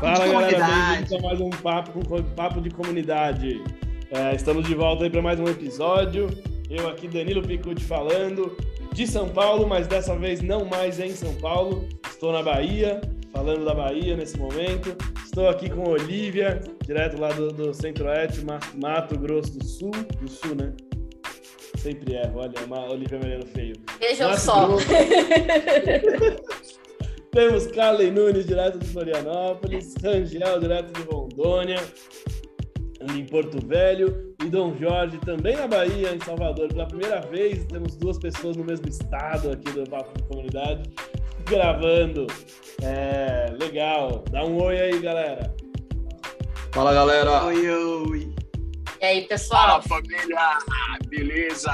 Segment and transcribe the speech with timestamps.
[0.00, 3.60] Papo Fala, de galera, bem-vindos a mais um papo, com, papo de comunidade.
[4.12, 6.28] É, estamos de volta aí para mais um episódio.
[6.70, 8.56] Eu aqui, Danilo Picucci, falando
[8.92, 11.88] de São Paulo, mas dessa vez não mais em São Paulo.
[12.08, 13.00] Estou na Bahia,
[13.32, 14.96] falando da Bahia nesse momento.
[15.24, 18.46] Estou aqui com Olivia, direto lá do, do Centro-Oeste,
[18.76, 19.90] Mato Grosso do Sul.
[20.20, 20.74] Do Sul, né?
[21.76, 23.74] Sempre erro, olha, uma Olivia Mariano Feio.
[23.98, 24.68] Vejam só.
[27.38, 31.76] Temos Carley Nunes, direto de Florianópolis, Rangel, direto de Rondônia,
[33.14, 36.66] em Porto Velho, e Dom Jorge, também na Bahia, em Salvador.
[36.66, 40.90] Pela primeira vez, temos duas pessoas no mesmo estado aqui do Papo de Comunidade,
[41.44, 42.26] gravando.
[42.82, 44.24] É, legal.
[44.32, 45.54] Dá um oi aí, galera.
[46.72, 47.44] Fala, galera.
[47.44, 48.34] Oi, oi.
[49.00, 49.80] E aí, pessoal?
[49.80, 50.58] Fala, família.
[51.08, 51.70] Beleza?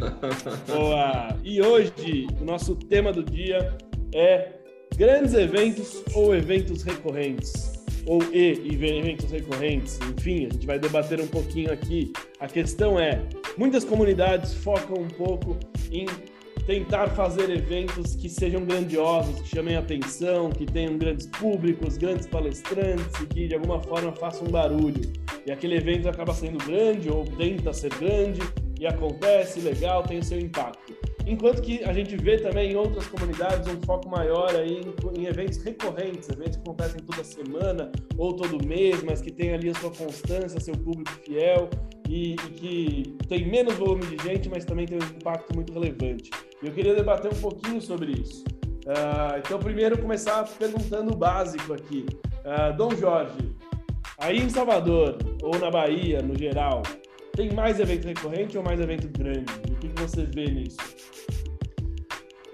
[0.66, 1.36] Boa.
[1.44, 3.76] E hoje, o nosso tema do dia
[4.14, 4.57] é
[4.98, 7.78] grandes eventos ou eventos recorrentes?
[8.04, 9.98] Ou e eventos recorrentes?
[10.00, 12.12] Enfim, a gente vai debater um pouquinho aqui.
[12.40, 13.22] A questão é:
[13.56, 15.56] muitas comunidades focam um pouco
[15.92, 16.06] em
[16.66, 23.06] tentar fazer eventos que sejam grandiosos, que chamem atenção, que tenham grandes públicos, grandes palestrantes
[23.30, 25.12] que de alguma forma façam um barulho.
[25.46, 28.40] E aquele evento acaba sendo grande ou tenta ser grande
[28.80, 30.97] e acontece, legal, tem o seu impacto.
[31.28, 35.26] Enquanto que a gente vê também em outras comunidades um foco maior aí em, em,
[35.26, 39.74] eventos recorrentes, eventos que acontecem toda semana ou todo mês, mas que tem ali a
[39.74, 41.68] sua constância, seu público fiel
[42.08, 46.30] e, e que tem menos volume de gente, mas também tem um impacto muito relevante.
[46.62, 48.42] Eu queria debater um pouquinho sobre isso.
[48.86, 52.06] Uh, então, primeiro começar perguntando o básico aqui.
[52.42, 53.54] Uh, Dom Jorge,
[54.16, 56.80] aí em Salvador ou na Bahia, no geral,
[57.36, 59.67] tem mais evento recorrente ou mais evento grande?
[59.78, 60.76] O que, você vê nisso?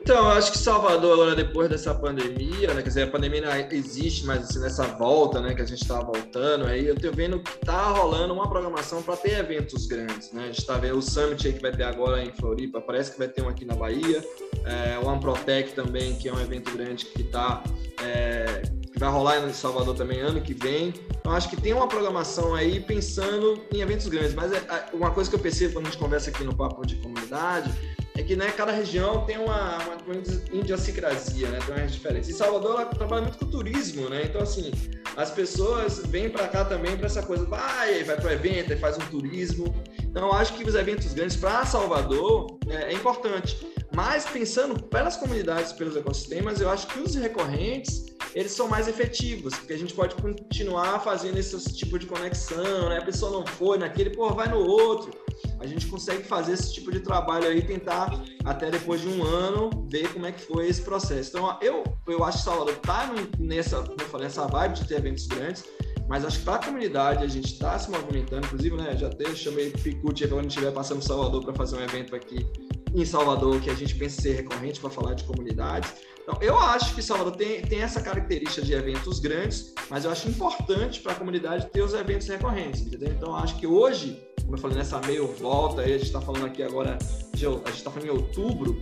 [0.02, 2.82] Então, eu acho que Salvador, agora, depois dessa pandemia, né?
[2.82, 5.54] Quer dizer, a pandemia existe, mas assim, nessa volta, né?
[5.54, 9.16] Que a gente está voltando, aí eu tô vendo que tá rolando uma programação para
[9.16, 10.42] ter eventos grandes, né?
[10.42, 13.18] A gente está vendo o Summit aí que vai ter agora em Floripa, parece que
[13.18, 14.22] vai ter um aqui na Bahia,
[14.66, 17.64] é, o Amprotec também, que é um evento grande que tá.
[18.02, 18.60] É,
[18.96, 20.94] vai rolar em Salvador também ano que vem.
[21.18, 24.34] Então, acho que tem uma programação aí pensando em eventos grandes.
[24.34, 26.86] Mas é, é, uma coisa que eu percebo quando a gente conversa aqui no Papo
[26.86, 27.72] de Comunidade
[28.16, 30.14] é que né, cada região tem uma, uma, uma
[30.52, 31.58] idiosincrasia, né?
[31.66, 32.28] Tem umas diferenças.
[32.28, 34.22] E Salvador ela trabalha muito com turismo, né?
[34.24, 34.70] Então, assim,
[35.16, 38.76] as pessoas vêm para cá também para essa coisa, vai, vai para o evento, e
[38.76, 39.74] faz um turismo.
[39.98, 43.66] Então, acho que os eventos grandes para Salvador é, é, importante.
[43.92, 49.54] Mas pensando pelas comunidades, pelos ecossistemas, eu acho que os recorrentes eles são mais efetivos,
[49.54, 52.98] porque a gente pode continuar fazendo esse tipo de conexão, né?
[52.98, 55.24] A pessoa não foi naquele, pô, vai no outro
[55.64, 59.86] a gente consegue fazer esse tipo de trabalho aí, tentar até depois de um ano
[59.88, 61.30] ver como é que foi esse processo.
[61.30, 64.96] Então, eu, eu acho que Salvador está nessa, como eu falei, nessa vibe de ter
[64.96, 65.64] eventos grandes,
[66.08, 69.34] mas acho que para a comunidade a gente está se movimentando, inclusive, né, já até
[69.34, 72.46] chamei Picucci quando estiver passando Salvador para fazer um evento aqui
[72.94, 75.94] em Salvador que a gente pensa ser recorrente para falar de comunidades.
[76.24, 80.26] Então, eu acho que Salvador tem, tem essa característica de eventos grandes, mas eu acho
[80.26, 83.10] importante para a comunidade ter os eventos recorrentes, entendeu?
[83.10, 86.62] Então, acho que hoje, como eu falei, nessa meio volta, a gente está falando aqui
[86.62, 88.80] agora, a gente está falando em outubro,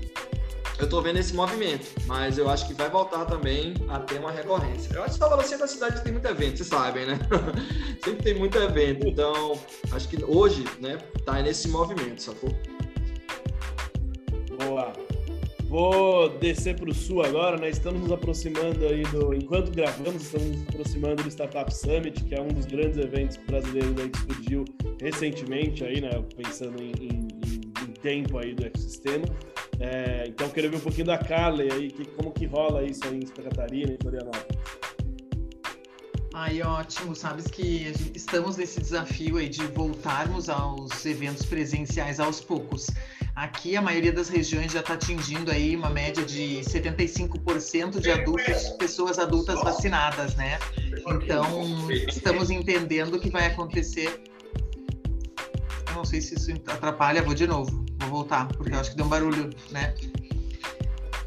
[0.79, 4.31] eu estou vendo esse movimento, mas eu acho que vai voltar também a ter uma
[4.31, 4.95] recorrência.
[4.95, 7.19] Eu acho que Salvador sempre é uma cidade tem muito evento, vocês sabem, né?
[8.05, 9.59] sempre tem muito evento, então
[9.91, 12.51] acho que hoje, né, tá nesse movimento, sacou?
[15.73, 17.71] Vou descer para o sul agora, né?
[17.71, 19.33] Estamos nos aproximando aí do.
[19.33, 23.99] Enquanto gravamos, estamos nos aproximando do Startup Summit, que é um dos grandes eventos brasileiros
[23.99, 24.65] aí que surgiu
[25.01, 26.11] recentemente aí, né?
[26.37, 27.29] Pensando em, em,
[27.85, 29.25] em tempo aí do ecossistema.
[29.81, 33.21] É, então quero ver um pouquinho da Carly aí, que, como que rola isso aí
[33.21, 34.59] em Santa Catarina, em Florianópolis.
[36.35, 37.17] Ai, ótimo.
[37.17, 42.89] Sabes que estamos nesse desafio aí de voltarmos aos eventos presenciais aos poucos.
[43.35, 48.69] Aqui a maioria das regiões já está atingindo aí uma média de 75% de adultos,
[48.79, 50.59] pessoas adultas vacinadas, né?
[51.09, 54.23] Então estamos entendendo que vai acontecer.
[55.89, 58.97] Eu não sei se isso atrapalha, vou de novo, vou voltar, porque eu acho que
[58.97, 59.95] deu um barulho, né?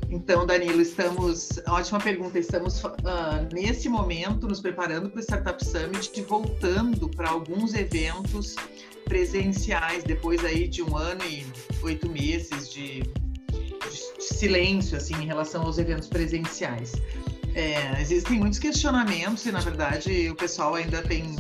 [0.10, 1.60] Então, Danilo, estamos.
[1.68, 2.38] Ótima pergunta.
[2.38, 2.92] Estamos uh,
[3.52, 8.56] nesse momento nos preparando para o Startup Summit e voltando para alguns eventos
[9.06, 11.46] presenciais depois aí de um ano e
[11.86, 16.94] oito meses de, de silêncio assim em relação aos eventos presenciais.
[17.54, 21.36] É, existem muitos questionamentos e na verdade o pessoal ainda tem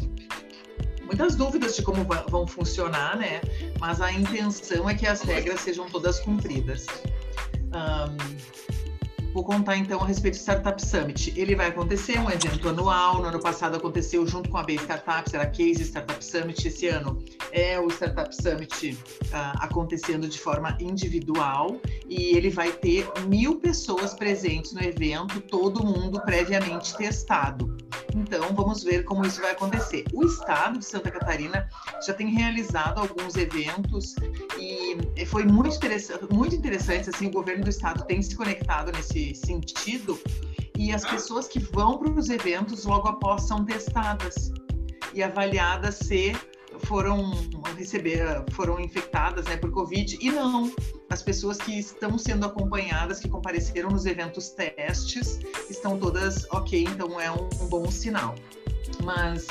[1.03, 3.41] muitas dúvidas de como vão funcionar, né?
[3.79, 6.85] Mas a intenção é que as regras sejam todas cumpridas.
[7.73, 8.74] Um,
[9.35, 11.33] Vou contar então a respeito do Startup Summit.
[11.35, 13.21] Ele vai acontecer, um evento anual.
[13.21, 16.65] No ano passado aconteceu junto com a B Startups, era Case Startup Summit.
[16.65, 17.21] Esse ano
[17.51, 19.27] é o Startup Summit uh,
[19.59, 26.21] acontecendo de forma individual e ele vai ter mil pessoas presentes no evento, todo mundo
[26.21, 27.75] previamente testado.
[28.15, 30.05] Então, vamos ver como isso vai acontecer.
[30.13, 31.67] O estado de Santa Catarina
[32.07, 34.15] já tem realizado alguns eventos
[34.57, 34.84] e
[35.27, 40.19] foi muito interessante, muito interessante assim, o governo do estado tem se conectado nesse sentido
[40.77, 44.51] e as pessoas que vão para os eventos logo após são testadas
[45.13, 46.35] e avaliadas se
[46.83, 47.31] foram
[47.77, 50.73] receber, foram infectadas né, por Covid e não.
[51.09, 55.39] As pessoas que estão sendo acompanhadas, que compareceram nos eventos testes,
[55.69, 58.35] estão todas ok, então é um, um bom sinal.
[59.03, 59.47] Mas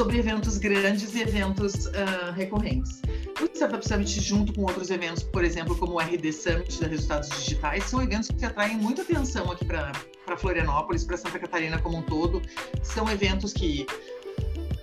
[0.00, 3.02] sobre eventos grandes e eventos uh, recorrentes.
[3.38, 7.28] O Startup Summit, junto com outros eventos, por exemplo, como o RD Summit da Resultados
[7.28, 9.92] Digitais, são eventos que atraem muita atenção aqui para
[10.38, 12.40] Florianópolis, para Santa Catarina como um todo.
[12.82, 13.86] São eventos que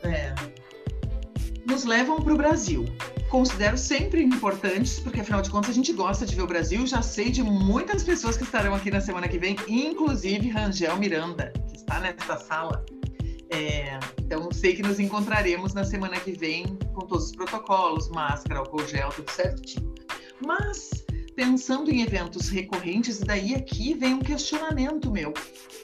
[0.04, 0.36] é,
[1.66, 2.86] nos levam para o Brasil.
[3.32, 6.86] Considero sempre importantes, porque afinal de contas a gente gosta de ver o Brasil.
[6.86, 11.52] Já sei de muitas pessoas que estarão aqui na semana que vem, inclusive Rangel Miranda,
[11.72, 12.86] que está nesta sala.
[13.50, 18.60] É, então sei que nos encontraremos na semana que vem com todos os protocolos, máscara,
[18.60, 19.94] álcool gel, tudo certinho.
[20.46, 21.06] Mas
[21.36, 25.34] pensando em eventos recorrentes, daí aqui vem um questionamento meu.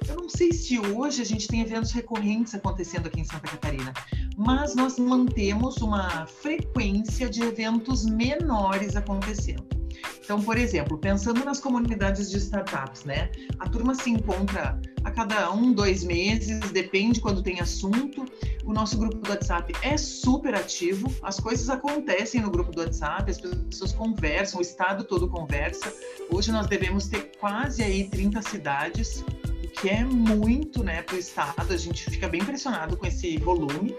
[0.10, 3.94] Eu não sei se hoje a gente tem eventos recorrentes acontecendo aqui em Santa Catarina,
[4.36, 9.83] mas nós mantemos uma frequência de eventos menores acontecendo.
[10.24, 13.30] Então, por exemplo, pensando nas comunidades de startups, né?
[13.60, 18.26] A turma se encontra a cada um, dois meses, depende quando tem assunto.
[18.64, 23.30] O nosso grupo do WhatsApp é super ativo, as coisas acontecem no grupo do WhatsApp,
[23.30, 25.94] as pessoas conversam, o estado todo conversa.
[26.32, 29.24] Hoje nós devemos ter quase aí 30 cidades,
[29.64, 31.74] o que é muito, né, para o estado.
[31.74, 33.94] A gente fica bem impressionado com esse volume.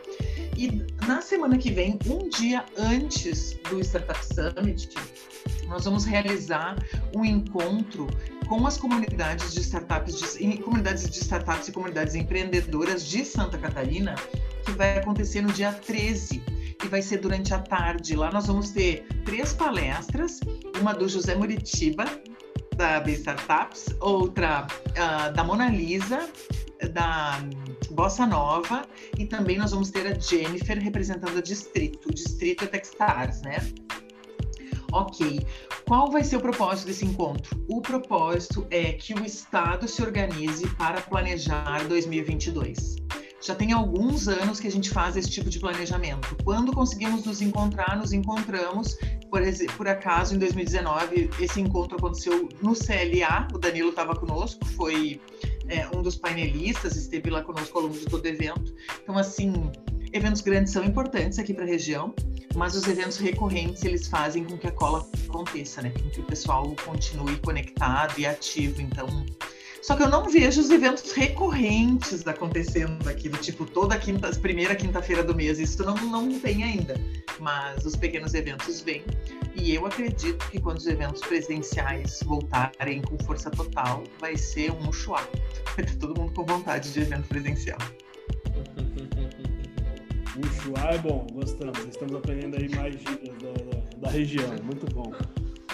[0.56, 4.88] E na semana que vem, um dia antes do Startup Summit,
[5.68, 6.76] nós vamos realizar
[7.14, 8.06] um encontro
[8.48, 14.14] com as comunidades de startups, de, comunidades de startups e comunidades empreendedoras de Santa Catarina,
[14.64, 16.42] que vai acontecer no dia 13
[16.84, 18.14] e vai ser durante a tarde.
[18.14, 20.40] Lá nós vamos ter três palestras,
[20.80, 22.04] uma do José Muritiba,
[22.76, 26.28] da B Startups, outra uh, da Mona Lisa,
[26.92, 27.40] da
[27.90, 28.84] Bossa Nova,
[29.16, 32.08] e também nós vamos ter a Jennifer representando o distrito.
[32.08, 33.58] O distrito é Techstars, né?
[34.94, 35.44] Ok.
[35.88, 37.60] Qual vai ser o propósito desse encontro?
[37.68, 42.94] O propósito é que o Estado se organize para planejar 2022.
[43.42, 46.36] Já tem alguns anos que a gente faz esse tipo de planejamento.
[46.44, 48.96] Quando conseguimos nos encontrar, nos encontramos.
[49.28, 49.42] Por,
[49.76, 53.48] por acaso, em 2019, esse encontro aconteceu no CLA.
[53.52, 55.20] O Danilo estava conosco, foi
[55.66, 58.72] é, um dos painelistas, esteve lá conosco ao longo de todo o evento.
[59.02, 59.72] Então, assim,
[60.14, 62.14] eventos grandes são importantes aqui para a região
[62.54, 65.90] mas os eventos recorrentes eles fazem com que a cola aconteça, né?
[65.90, 68.80] Com que o pessoal continue conectado e ativo.
[68.80, 69.06] Então,
[69.82, 74.74] só que eu não vejo os eventos recorrentes acontecendo aqui, do tipo toda quinta, primeira
[74.74, 75.58] quinta-feira do mês.
[75.58, 76.94] Isso não, não tem ainda.
[77.40, 79.02] Mas os pequenos eventos vêm.
[79.56, 84.92] E eu acredito que quando os eventos presenciais voltarem com força total, vai ser um
[84.92, 85.26] chuá.
[85.76, 87.78] Vai ter todo mundo com vontade de evento presencial.
[90.36, 91.78] Uxuá é bom, gostamos.
[91.84, 95.12] Estamos aprendendo aí mais da, da, da, região, muito bom.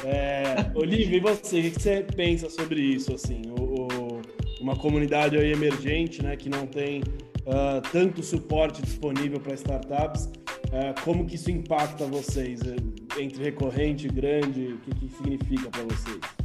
[0.04, 1.60] É, Olivia, e você?
[1.60, 3.14] O que você pensa sobre isso?
[3.14, 4.22] Assim, o, o,
[4.60, 11.00] uma comunidade aí emergente, né, que não tem uh, tanto suporte disponível para startups, uh,
[11.04, 12.60] como que isso impacta vocês?
[12.62, 16.39] É, entre recorrente grande, o que, que significa para vocês?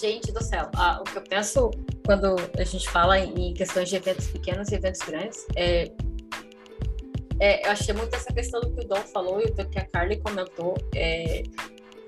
[0.00, 1.70] Gente do céu, ah, o que eu penso
[2.06, 5.90] quando a gente fala em questões de eventos pequenos e eventos grandes, é,
[7.40, 9.84] é, eu achei muito essa questão do que o Dom falou e do que a
[9.84, 10.76] Carly comentou.
[10.94, 11.42] É,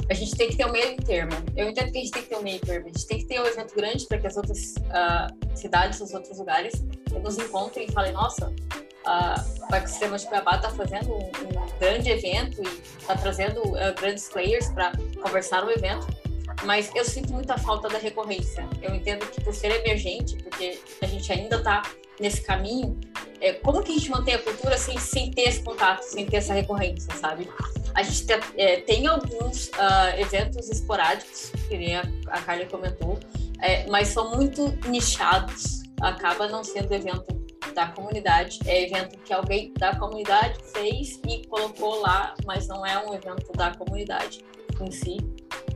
[0.08, 1.32] a gente tem que ter um meio termo.
[1.56, 2.86] Eu entendo que a gente tem que ter um meio termo.
[2.86, 6.14] A gente tem que ter um evento grande para que as outras uh, cidades, os
[6.14, 6.84] outros lugares
[7.22, 12.10] nos encontrem e falem: nossa, uh, o ecossistema de Cuiabá está fazendo um, um, grande
[12.10, 14.92] evento e está trazendo uh, grandes players para
[15.22, 16.19] conversar no evento
[16.64, 18.68] mas eu sinto muita falta da recorrência.
[18.82, 21.82] Eu entendo que por ser emergente, porque a gente ainda está
[22.18, 22.98] nesse caminho,
[23.40, 26.36] é, como que a gente mantém a cultura sem, sem ter esse contato, sem ter
[26.36, 27.48] essa recorrência, sabe?
[27.94, 33.18] A gente te, é, tem alguns uh, eventos esporádicos, que nem a, a Carla comentou,
[33.62, 37.40] é, mas são muito nichados, acaba não sendo evento
[37.74, 42.98] da comunidade, é evento que alguém da comunidade fez e colocou lá, mas não é
[42.98, 44.44] um evento da comunidade
[44.80, 45.16] em si.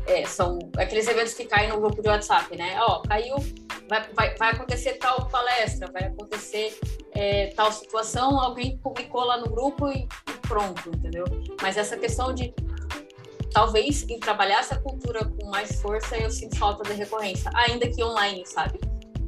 [0.07, 2.77] É, são aqueles eventos que caem no grupo de WhatsApp, né?
[2.81, 3.37] Ó, caiu,
[3.89, 6.79] vai, vai, vai acontecer tal palestra, vai acontecer
[7.13, 10.07] é, tal situação, alguém publicou lá no grupo e,
[10.43, 11.25] pronto, entendeu?
[11.63, 12.55] Mas essa questão de
[13.53, 18.03] talvez em trabalhar essa cultura com mais força, eu sinto falta da recorrência, ainda que
[18.03, 18.79] online, sabe?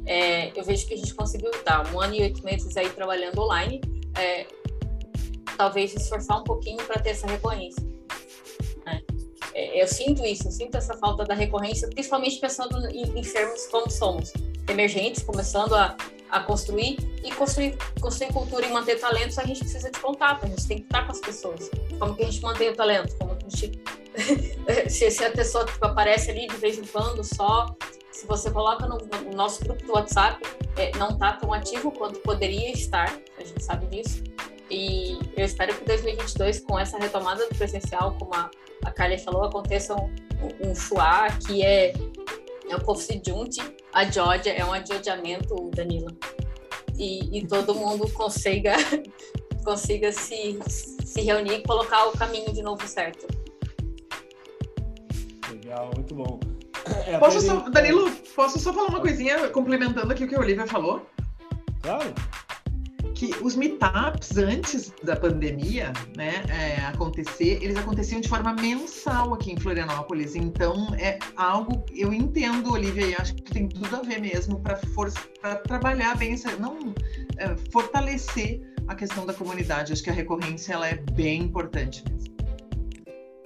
[0.05, 3.41] É, eu vejo que a gente conseguiu dar um ano e oito meses aí trabalhando
[3.41, 3.81] online,
[4.17, 4.45] é,
[5.57, 7.96] talvez esforçar um pouquinho para ter essa recorrência.
[9.57, 9.63] Né?
[9.63, 13.89] É, eu sinto isso, eu sinto essa falta da recorrência, principalmente pensando em, sermos como
[13.89, 14.31] somos,
[14.69, 15.97] emergentes, começando a,
[16.29, 20.47] a construir e construir, construir cultura e manter talentos, a gente precisa de contato, a
[20.47, 21.69] gente tem que estar com as pessoas.
[21.99, 23.15] Como que a gente mantém o talento?
[23.17, 23.81] Como que a gente
[24.89, 27.67] se, se, a pessoa tipo, aparece ali de vez em quando só,
[28.11, 30.43] se você coloca no, no nosso grupo do WhatsApp,
[30.75, 34.23] é, não está tão ativo quanto poderia estar, a gente sabe disso.
[34.69, 38.49] E eu espero que 2022, com essa retomada do presencial, como a,
[38.83, 40.09] a Carly falou, aconteça um,
[40.61, 40.73] um,
[41.45, 41.93] que é,
[42.69, 43.61] é o Coffee Junte,
[43.93, 46.07] a Georgia, é um adiodamento, Danilo.
[46.97, 48.73] E, e todo mundo consiga,
[49.63, 53.27] consiga se, se reunir e colocar o caminho de novo certo.
[55.51, 56.39] Legal, muito bom.
[57.05, 60.65] É, posso só, Danilo, posso só falar uma coisinha complementando aqui o que a Olivia
[60.65, 61.05] falou?
[61.81, 62.13] Claro
[63.17, 69.51] que os meetups antes da pandemia, né, é, acontecer, eles aconteciam de forma mensal aqui
[69.51, 70.35] em Florianópolis.
[70.35, 75.55] Então é algo eu entendo, Olivia, e acho que tem tudo a ver mesmo para
[75.55, 76.93] trabalhar bem, não
[77.37, 79.93] é, fortalecer a questão da comunidade.
[79.93, 82.35] Acho que a recorrência ela é bem importante mesmo.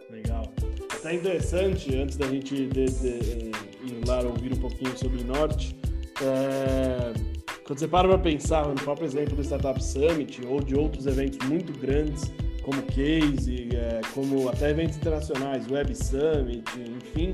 [0.10, 0.51] Legal.
[0.94, 3.51] Até interessante antes da gente de, de, de,
[3.86, 5.80] ir lá ouvir um pouquinho sobre o norte.
[6.22, 7.31] É
[7.65, 11.38] quando você para para pensar no próprio exemplo do Startup Summit ou de outros eventos
[11.48, 12.32] muito grandes,
[12.63, 17.34] como Case, é, como até eventos internacionais, Web Summit, enfim,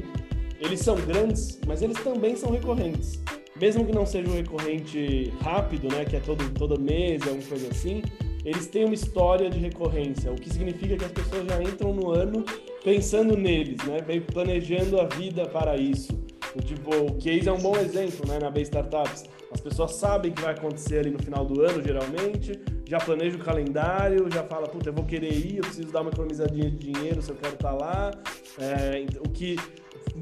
[0.59, 3.21] eles são grandes, mas eles também são recorrentes.
[3.59, 7.67] Mesmo que não seja um recorrente rápido, né, que é todo, todo mês, alguma coisa
[7.69, 8.03] assim,
[8.45, 12.11] eles têm uma história de recorrência, o que significa que as pessoas já entram no
[12.11, 12.45] ano
[12.83, 13.97] pensando neles, né,
[14.31, 16.26] planejando a vida para isso.
[16.55, 20.31] O, tipo, o Case é um bom exemplo, né, na Bay Startups as pessoas sabem
[20.31, 24.67] que vai acontecer ali no final do ano, geralmente, já planeja o calendário, já fala,
[24.67, 27.53] puta, eu vou querer ir, eu preciso dar uma economizadinha de dinheiro se eu quero
[27.53, 28.11] estar tá lá.
[28.59, 29.55] É, o que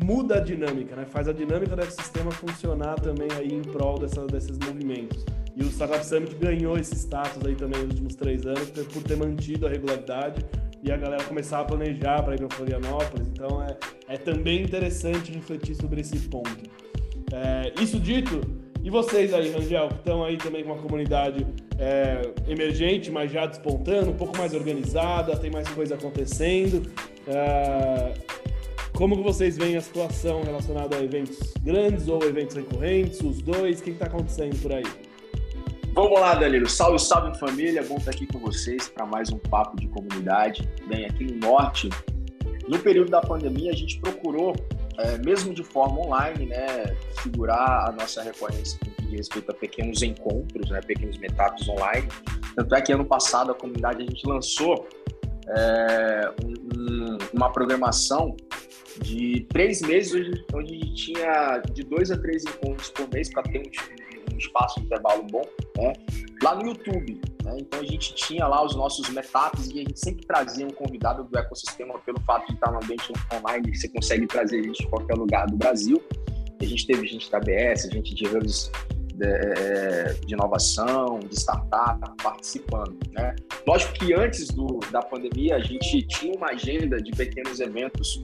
[0.03, 1.05] muda a dinâmica, né?
[1.05, 5.25] Faz a dinâmica do ecossistema funcionar também aí em prol dessa, desses movimentos.
[5.55, 9.15] E o Startup Summit ganhou esse status aí também nos últimos três anos por ter
[9.15, 10.45] mantido a regularidade
[10.85, 13.27] e a galera começar a planejar para ir para Florianópolis.
[13.27, 13.75] Então é,
[14.07, 16.69] é também interessante refletir sobre esse ponto.
[17.33, 18.39] É, isso dito,
[18.83, 21.45] e vocês aí, Rangel, que estão aí também com uma comunidade
[21.79, 26.83] é, emergente, mas já despontando, um pouco mais organizada, tem mais coisa acontecendo.
[27.27, 28.13] É,
[28.93, 33.79] como que vocês veem a situação relacionada a eventos grandes ou eventos recorrentes, os dois?
[33.79, 34.85] O que está acontecendo por aí?
[35.95, 36.67] Vamos lá, Danilo.
[36.67, 37.81] Salve, salve família.
[37.81, 40.69] Bom estar aqui com vocês para mais um papo de comunidade.
[40.87, 41.87] Bem, aqui no Norte,
[42.67, 44.53] no período da pandemia, a gente procurou
[44.97, 50.01] é, mesmo de forma online, né, segurar a nossa recorrência com que respeito a pequenos
[50.01, 52.09] encontros, né, pequenos meetups online.
[52.57, 54.89] Tanto é que ano passado a comunidade a gente lançou
[55.47, 58.35] é, um, uma programação
[59.01, 63.43] de três meses, onde a gente tinha de dois a três encontros por mês para
[63.43, 64.04] ter um,
[64.35, 65.43] um espaço de intervalo bom,
[65.77, 65.93] né,
[66.43, 67.19] lá no YouTube.
[67.43, 67.57] Né?
[67.59, 71.23] Então a gente tinha lá os nossos meetups e a gente sempre trazia um convidado
[71.23, 75.15] do ecossistema pelo fato de estar no ambiente online, você consegue trazer gente de qualquer
[75.15, 76.01] lugar do Brasil.
[76.61, 78.71] A gente teve gente da ABS, gente de hubs
[79.15, 82.97] de, é, de, inovação, de startup participando.
[83.11, 83.35] Né?
[83.67, 88.23] Lógico que antes do, da pandemia a gente tinha uma agenda de pequenos eventos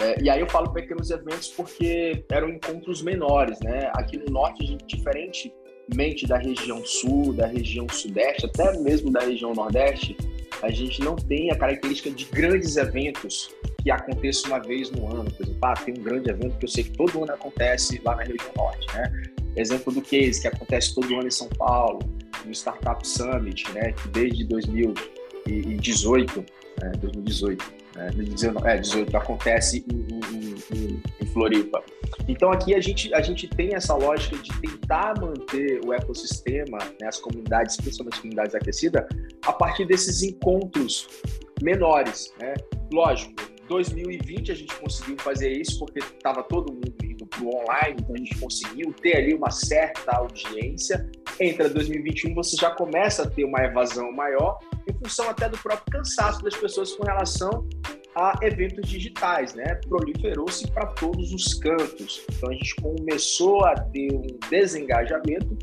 [0.00, 3.90] é, e aí eu falo pequenos eventos porque eram encontros menores, né?
[3.94, 5.52] Aqui no norte, a gente, diferente
[5.94, 10.16] mente da região sul, da região sudeste, até mesmo da região nordeste,
[10.62, 13.50] a gente não tem a característica de grandes eventos
[13.82, 15.30] que aconteçam uma vez no ano.
[15.30, 18.16] Por exemplo, ah, tem um grande evento que eu sei que todo ano acontece lá
[18.16, 19.10] na região norte, né?
[19.56, 22.00] Exemplo do case que acontece todo ano em São Paulo,
[22.44, 23.92] no Startup Summit, né?
[23.92, 26.44] Que desde 2018,
[26.82, 26.92] né?
[27.00, 28.10] 2018, né?
[28.12, 31.82] 19, é, 18 acontece em, em, em, em Floripa.
[32.28, 37.08] Então aqui a gente, a gente tem essa lógica de tentar manter o ecossistema, né,
[37.08, 39.04] as comunidades, principalmente as comunidades aquecidas,
[39.42, 41.08] a partir desses encontros
[41.60, 42.32] menores.
[42.40, 42.54] Né?
[42.92, 43.34] Lógico,
[43.68, 46.92] 2020 a gente conseguiu fazer isso porque estava todo mundo
[47.38, 51.08] indo para o online, então a gente conseguiu ter ali uma certa audiência.
[51.40, 55.92] Entra 2021, você já começa a ter uma evasão maior, em função até do próprio
[55.92, 57.68] cansaço das pessoas com relação
[58.14, 59.76] a eventos digitais, né?
[59.88, 62.24] Proliferou-se para todos os cantos.
[62.32, 65.56] Então a gente começou a ter um desengajamento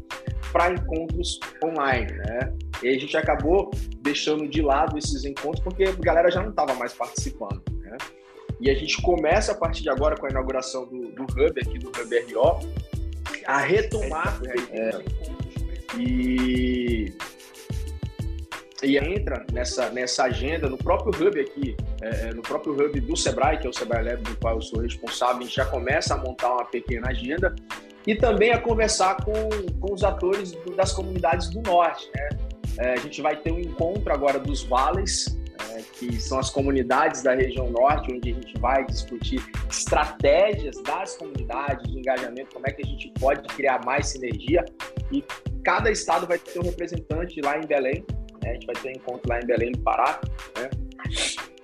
[0.54, 2.54] para encontros online, né?
[2.82, 6.74] E a gente acabou deixando de lado esses encontros porque a galera já não estava
[6.76, 7.75] mais participando?
[8.66, 11.78] E a gente começa a partir de agora com a inauguração do, do Hub aqui
[11.78, 12.60] do Hub RO
[13.46, 14.42] a retomar
[14.72, 14.90] é,
[16.00, 17.14] e
[18.84, 23.16] e entra nessa, nessa agenda no próprio hub aqui, é, é, no próprio hub do
[23.16, 26.14] Sebrae, que é o Sebrae Lab, do qual eu sou responsável, a gente já começa
[26.14, 27.56] a montar uma pequena agenda
[28.06, 29.34] e também a conversar com,
[29.80, 32.10] com os atores das comunidades do Norte.
[32.14, 32.30] Né?
[32.80, 35.36] É, a gente vai ter um encontro agora dos vales,
[35.72, 41.16] é, que são as comunidades da região Norte, onde a gente vai discutir estratégias das
[41.18, 44.64] comunidades de engajamento, como é que a gente pode criar mais sinergia
[45.12, 45.24] e
[45.64, 48.06] cada estado vai ter um representante lá em Belém
[48.46, 48.52] né?
[48.52, 50.22] A gente vai ter um encontro lá em Belém do Pará,
[50.58, 50.70] né?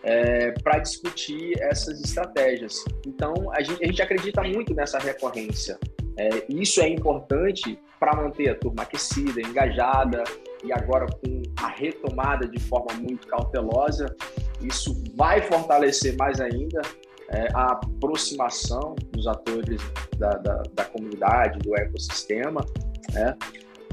[0.03, 2.83] É, para discutir essas estratégias.
[3.05, 5.77] Então, a gente, a gente acredita muito nessa recorrência.
[6.17, 10.23] É, isso é importante para manter a turma aquecida, engajada,
[10.63, 14.15] e agora com a retomada de forma muito cautelosa,
[14.61, 16.81] isso vai fortalecer mais ainda
[17.29, 19.81] é, a aproximação dos atores
[20.17, 22.65] da, da, da comunidade, do ecossistema,
[23.13, 23.35] né?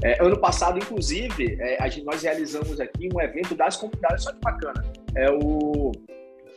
[0.01, 4.39] É, ano passado, inclusive, é, gente, nós realizamos aqui um evento das comunidades, só que
[4.39, 4.85] bacana.
[5.13, 5.91] É o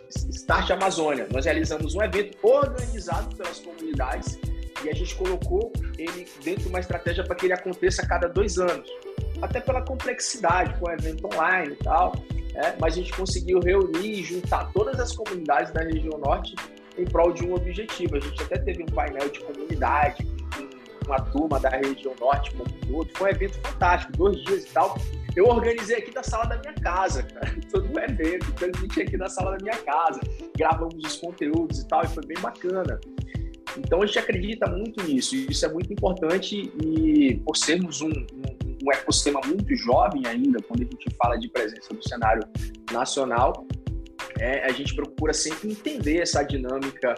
[0.08, 1.26] Start Amazônia.
[1.32, 4.38] Nós realizamos um evento organizado pelas comunidades
[4.84, 8.28] e a gente colocou ele dentro de uma estratégia para que ele aconteça a cada
[8.28, 8.88] dois anos.
[9.42, 12.14] Até pela complexidade, com o evento online e tal.
[12.54, 16.54] É, mas a gente conseguiu reunir e juntar todas as comunidades da região norte
[16.98, 18.16] em prol de um objetivo.
[18.16, 20.26] A gente até teve um painel de comunidade,
[21.06, 23.10] uma turma da região norte como um todo.
[23.16, 24.96] Foi um evento fantástico, dois dias e tal.
[25.34, 29.28] Eu organizei aqui da sala da minha casa, cara, todo o evento, transmiti aqui da
[29.28, 30.20] sala da minha casa,
[30.56, 33.00] gravamos os conteúdos e tal, e foi bem bacana.
[33.78, 38.10] Então a gente acredita muito nisso, e isso é muito importante, e por sermos um,
[38.10, 42.42] um, um ecossistema muito jovem ainda, quando a gente fala de presença no cenário
[42.90, 43.66] nacional,
[44.38, 47.14] é, a gente procura sempre entender essa dinâmica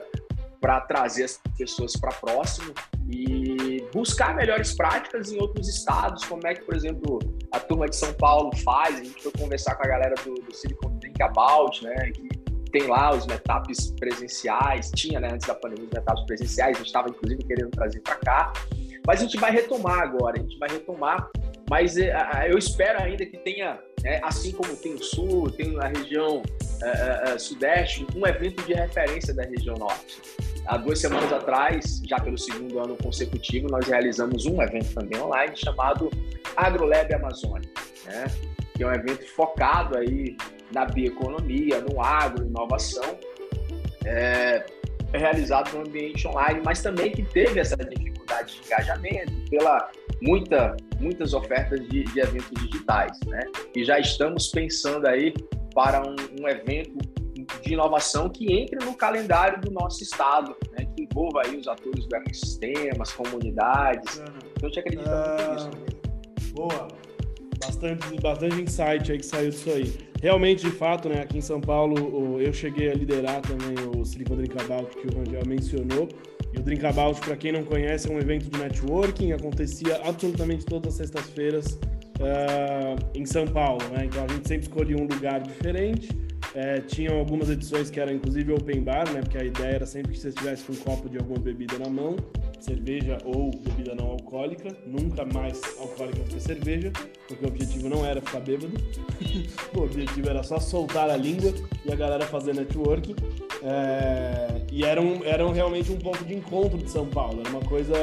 [0.61, 2.73] para trazer as pessoas para próximo
[3.11, 7.19] e buscar melhores práticas em outros estados, como é que, por exemplo,
[7.53, 8.99] a turma de São Paulo faz.
[8.99, 12.29] A gente foi conversar com a galera do, do Silicon Drink About, né, que
[12.73, 16.87] tem lá os meetups presenciais, tinha, né, antes da pandemia, os meetups presenciais, a gente
[16.87, 18.53] estava, inclusive, querendo trazer para cá.
[19.07, 21.31] Mas a gente vai retomar agora, a gente vai retomar,
[21.69, 22.13] mas é,
[22.49, 26.43] eu espero ainda que tenha, é, assim como tem o Sul, tem a região
[26.83, 30.21] é, é, Sudeste, um evento de referência da região Norte.
[30.67, 35.55] Há duas semanas atrás, já pelo segundo ano consecutivo, nós realizamos um evento também online
[35.57, 36.11] chamado
[36.57, 37.69] AgroLab Amazônia,
[38.07, 38.25] né?
[38.75, 40.37] que é um evento focado aí
[40.73, 43.19] na bioeconomia, no agro, inovação,
[44.05, 44.65] é
[45.13, 49.91] realizado no ambiente online, mas também que teve essa dificuldade de engajamento pela
[50.27, 53.41] muita, muitas ofertas de, de eventos digitais, né?
[53.75, 55.35] E já estamos pensando aí
[55.75, 56.99] para um, um evento
[57.63, 60.87] de inovação que entre no calendário do nosso estado, né?
[60.97, 64.19] que envolva aí os atores do ecossistema, as comunidades.
[64.19, 64.25] Uhum.
[64.57, 65.71] Então, a gente acredita muito nisso.
[65.73, 66.89] Ah, boa.
[67.65, 69.93] Bastante, bastante insight aí que saiu disso aí.
[70.23, 74.37] Realmente, de fato, né, aqui em São Paulo, eu cheguei a liderar também o Silicon
[74.37, 76.09] Drink About, que o Rangel mencionou.
[76.55, 80.65] E o Drink About, para quem não conhece, é um evento de networking, acontecia absolutamente
[80.65, 81.79] todas as sextas-feiras
[82.21, 83.83] uh, em São Paulo.
[83.91, 84.05] Né?
[84.07, 86.09] Então a gente sempre escolhia um lugar diferente
[86.55, 89.21] é, tinham algumas edições que eram inclusive open bar, né?
[89.21, 91.89] Porque a ideia era sempre que você estivesse com um copo de alguma bebida na
[91.89, 92.17] mão,
[92.65, 96.91] cerveja ou bebida não alcoólica, nunca mais alcoólica do que cerveja,
[97.29, 98.73] porque o objetivo não era ficar bêbado,
[99.77, 101.53] o objetivo era só soltar a língua
[101.85, 103.15] e a galera fazer networking.
[103.63, 107.63] É, e era, um, era realmente um ponto de encontro de São Paulo, era uma
[107.63, 107.95] coisa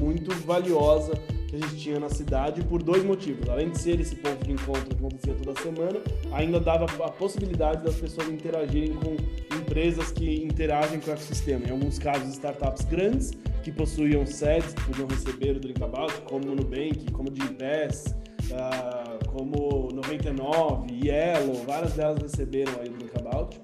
[0.00, 1.12] muito valiosa
[1.48, 3.48] que a gente tinha na cidade por dois motivos.
[3.48, 5.98] Além de ser esse ponto de encontro que acontecia toda semana,
[6.32, 9.16] ainda dava a possibilidade das pessoas interagirem com
[9.56, 11.66] empresas que interagem com o ecossistema.
[11.66, 13.32] Em alguns casos, startups grandes
[13.68, 19.88] que possuíam sedes que podiam receber o Drinkabout, como o Nubank, como o uh, como
[19.92, 23.60] 99, Yellow, várias delas receberam aí o Drinkabout.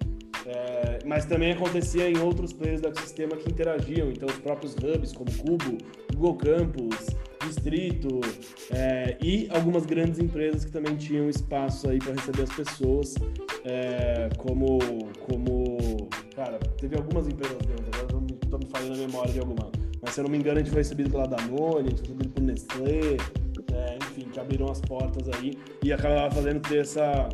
[0.46, 5.10] É, mas também acontecia em outros players do ecossistema que interagiam, então os próprios hubs
[5.12, 5.78] como Cubo,
[6.14, 7.06] Google Campus,
[7.46, 8.20] Distrito
[8.70, 13.14] é, e algumas grandes empresas que também tinham espaço aí para receber as pessoas,
[13.64, 14.78] é, como,
[15.26, 19.72] como, cara, teve algumas empresas grandes, agora estou me falando na memória de alguma,
[20.04, 22.08] mas se eu não me engano a gente foi recebido pela Danone, a gente foi
[22.08, 23.16] recebido por Nestlé,
[23.72, 27.28] é, enfim, que abriram as portas aí e acabava fazendo ter essa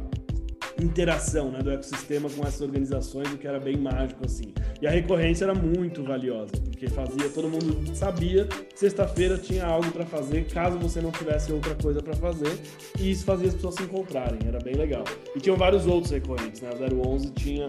[0.80, 4.52] interação né, do ecossistema com essas organizações, o que era bem mágico assim.
[4.80, 9.90] E a recorrência era muito valiosa, porque fazia todo mundo sabia que sexta-feira tinha algo
[9.92, 12.58] para fazer, caso você não tivesse outra coisa para fazer,
[12.98, 15.04] e isso fazia as pessoas se encontrarem, era bem legal.
[15.36, 16.70] E tinham vários outros recorrentes, né?
[16.70, 17.66] A 011 tinha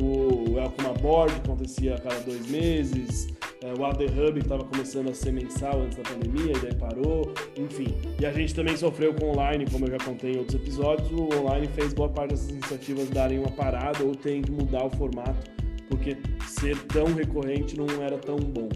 [0.00, 3.28] o Welcome Aboard, que acontecia a cada dois meses,
[3.62, 7.32] é, o AD Hub, estava começando a ser mensal antes da pandemia, e daí parou,
[7.56, 7.92] enfim.
[8.20, 11.28] E a gente também sofreu com online, como eu já contei em outros episódios, o
[11.40, 15.50] online fez boa parte dessas iniciativas darem uma parada ou terem que mudar o formato,
[15.88, 16.16] porque
[16.46, 18.68] ser tão recorrente não era tão bom.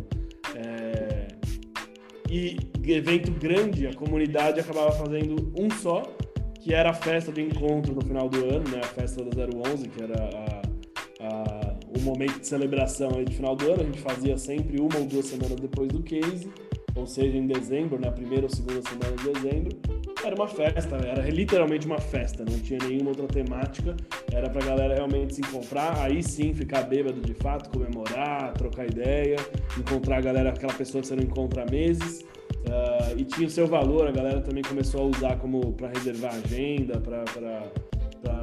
[0.57, 1.29] É...
[2.29, 6.03] E evento grande, a comunidade acabava fazendo um só,
[6.61, 8.81] que era a festa de encontro no final do ano, né?
[8.83, 10.62] A festa da 011, que era a
[11.23, 11.51] a, o
[12.02, 15.26] momento de celebração aí de final do ano, a gente fazia sempre uma ou duas
[15.26, 16.48] semanas depois do case,
[16.94, 19.76] ou seja, em dezembro, na né, primeira ou segunda semana de dezembro.
[20.24, 23.96] Era uma festa, era literalmente uma festa, não tinha nenhuma outra temática,
[24.30, 29.36] era pra galera realmente se encontrar, aí sim ficar bêbado de fato, comemorar, trocar ideia,
[29.76, 32.24] encontrar a galera, aquela pessoa que você não encontra há meses.
[32.62, 36.34] Uh, e tinha o seu valor, a galera também começou a usar como para reservar
[36.34, 37.24] agenda, para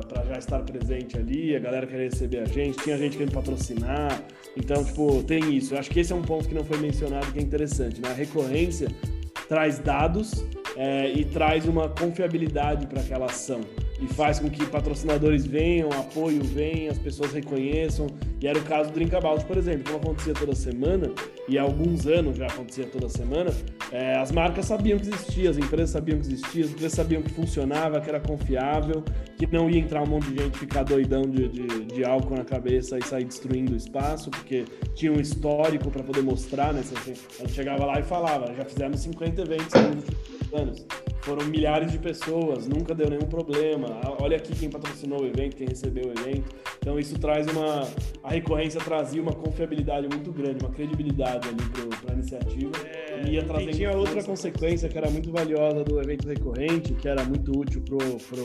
[0.10, 4.22] para já estar presente ali, a galera querer receber a gente, tinha gente querendo patrocinar.
[4.58, 5.76] Então, tipo, tem isso.
[5.76, 8.10] Eu acho que esse é um ponto que não foi mencionado que é interessante, né?
[8.10, 8.90] A recorrência
[9.48, 10.44] traz dados
[10.76, 13.62] é, e traz uma confiabilidade para aquela ação
[14.02, 18.08] e faz com que patrocinadores venham, apoio venha, as pessoas reconheçam.
[18.42, 21.12] E era o caso do Drinkabout, por exemplo, como acontecia toda semana,
[21.48, 23.52] e há alguns anos já acontecia toda semana,
[23.92, 27.32] é, as marcas sabiam que existia, as empresas sabiam que existia, as empresas sabiam que
[27.32, 29.04] funcionava, que era confiável,
[29.38, 32.46] que não ia entrar um monte de gente ficar doidão de, de, de álcool na
[32.46, 34.64] cabeça e sair destruindo o espaço, porque
[34.96, 36.82] tinha um histórico para poder mostrar, né?
[36.82, 39.74] A gente chegava lá e falava, já fizemos 50 eventos
[40.54, 40.86] anos
[41.22, 44.00] foram milhares de pessoas, nunca deu nenhum problema.
[44.22, 46.56] Olha aqui quem patrocinou o evento, quem recebeu o evento.
[46.80, 47.88] Então isso traz uma.
[48.24, 52.72] A recorrência trazia uma confiabilidade muito grande, uma credibilidade ali para a iniciativa.
[52.86, 53.72] É, e ia trazendo.
[53.72, 57.84] E tinha outra consequência que era muito valiosa do evento recorrente, que era muito útil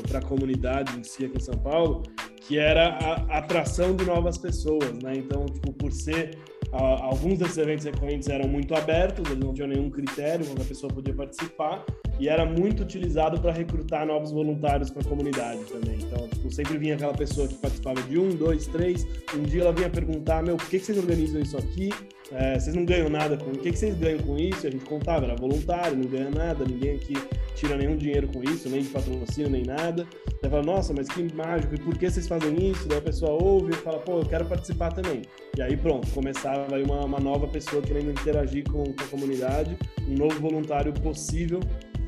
[0.08, 2.02] para a comunidade em si aqui em São Paulo,
[2.40, 5.12] que era a atração de novas pessoas, né?
[5.16, 6.36] Então, tipo, por ser
[6.74, 10.92] alguns desses eventos recorrentes eram muito abertos, eles não tinham nenhum critério, quando a pessoa
[10.92, 11.84] podia participar,
[12.18, 15.98] e era muito utilizado para recrutar novos voluntários para a comunidade também.
[16.00, 19.06] Então, tipo, sempre vinha aquela pessoa que participava de um, dois, três.
[19.34, 21.90] Um dia ela vinha perguntar: Meu, por que, que vocês organizam isso aqui?
[22.32, 23.50] É, vocês não ganham nada com.
[23.50, 24.66] O que, que vocês ganham com isso?
[24.66, 27.14] A gente contava: era voluntário, não ganha nada, ninguém aqui
[27.54, 30.06] tira nenhum dinheiro com isso, nem de patrocínio, nem nada.
[30.40, 32.88] Daí fala: Nossa, mas que mágico, e por que vocês fazem isso?
[32.88, 35.22] Daí a pessoa ouve e fala: Pô, eu quero participar também.
[35.56, 39.76] E aí pronto, começava aí uma, uma nova pessoa querendo interagir com, com a comunidade,
[40.08, 41.60] um novo voluntário possível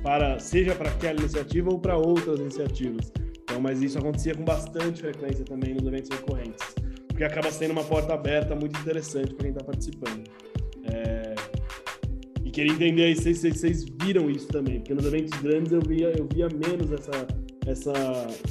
[0.03, 3.13] para seja para aquela iniciativa ou para outras iniciativas.
[3.43, 6.75] Então, mas isso acontecia com bastante frequência também nos eventos recorrentes,
[7.17, 10.25] porque acaba sendo uma porta aberta muito interessante para quem está participando.
[10.85, 11.35] É...
[12.45, 16.13] E queria entender aí se vocês viram isso também, porque nos eventos grandes eu via,
[16.15, 17.27] eu via menos essa,
[17.67, 17.93] essa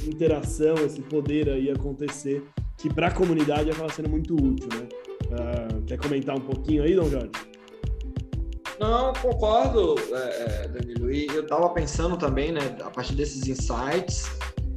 [0.04, 2.42] interação, esse poder aí acontecer,
[2.76, 4.88] que para a comunidade acaba sendo muito útil, né?
[5.26, 7.30] Uh, quer comentar um pouquinho aí, Dom Jorge?
[8.80, 11.10] Não, concordo, é, é, Danilo.
[11.10, 14.28] E eu estava pensando também, né, a partir desses insights,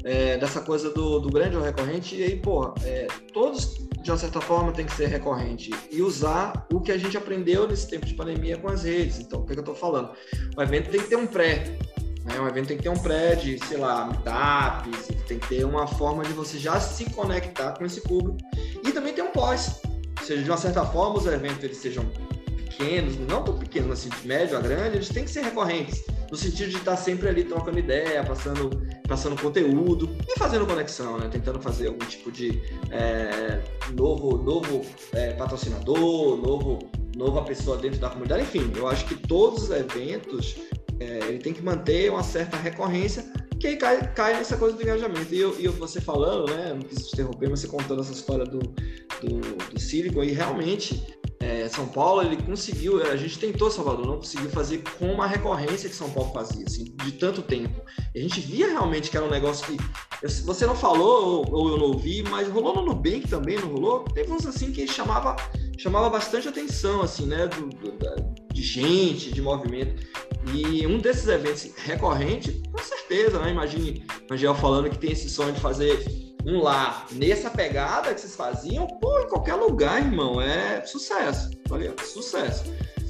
[0.04, 4.18] é, dessa coisa do, do, grande ou recorrente, e aí, pô, é, todos, de uma
[4.18, 8.06] certa forma, tem que ser recorrente e usar o que a gente aprendeu nesse tempo
[8.06, 9.20] de pandemia com as redes.
[9.20, 10.12] Então, o que, que eu estou falando?
[10.56, 11.78] O evento tem que ter um pré,
[12.26, 12.40] né?
[12.40, 14.90] O evento tem que ter um pré de, sei lá, meetup,
[15.28, 18.38] tem que ter uma forma de você já se conectar com esse público.
[18.86, 19.82] E também tem um pós.
[20.20, 22.06] Ou seja, de uma certa forma, os eventos eles sejam
[22.80, 26.38] pequenos, não tão pequenos assim, de médio a grande, eles têm que ser recorrentes, no
[26.38, 28.70] sentido de estar sempre ali trocando ideia, passando,
[29.06, 31.28] passando conteúdo e fazendo conexão, né?
[31.30, 33.62] Tentando fazer algum tipo de é,
[33.94, 36.80] novo, novo é, patrocinador, novo,
[37.18, 40.56] nova pessoa dentro da comunidade, enfim, eu acho que todos os eventos
[41.02, 43.26] é, ele tem que manter uma certa recorrência
[43.60, 45.36] que aí cai, cai nessa coisa do engajamento.
[45.36, 48.60] E, eu, e você falando, né, não quis interromper, mas você contando essa história do,
[48.60, 49.40] do,
[49.74, 54.50] do Silicon, e realmente é, São Paulo ele conseguiu, a gente tentou Salvador, não conseguiu
[54.50, 57.82] fazer com uma recorrência que São Paulo fazia, assim, de tanto tempo.
[58.14, 59.78] E a gente via realmente que era um negócio que
[60.44, 64.04] você não falou ou, eu não ouvi, mas rolou no Nubank também, não rolou?
[64.04, 65.38] Teve uns assim que chamava,
[65.78, 67.98] chamava bastante atenção, assim, né, do, do,
[68.54, 70.06] de gente, de movimento.
[70.54, 73.52] E um desses eventos recorrente, com certeza, né?
[73.52, 78.22] Imagine o Angel falando que tem esse sonho de fazer um lá nessa pegada que
[78.22, 81.50] vocês faziam, pô, em qualquer lugar, irmão, é sucesso.
[81.70, 82.64] Olha, sucesso.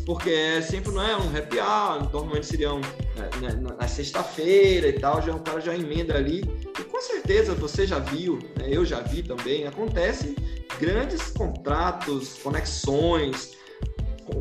[0.06, 4.88] porque é sempre não é um happy hour, normalmente seria um, né, na, na sexta-feira
[4.88, 6.44] e tal, já o cara já emenda ali.
[6.80, 10.36] E com certeza você já viu, né, eu já vi também, acontece
[10.80, 13.52] grandes contratos, conexões,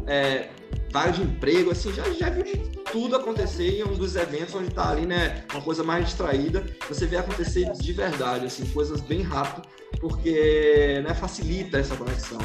[0.07, 0.49] é,
[0.91, 2.57] vaga de emprego, assim, já, já viu de
[2.91, 7.07] tudo acontecer em um dos eventos onde está ali, né, uma coisa mais distraída, você
[7.07, 9.69] vê acontecer de verdade, assim, coisas bem rápido,
[10.01, 12.39] porque, né, facilita essa conexão.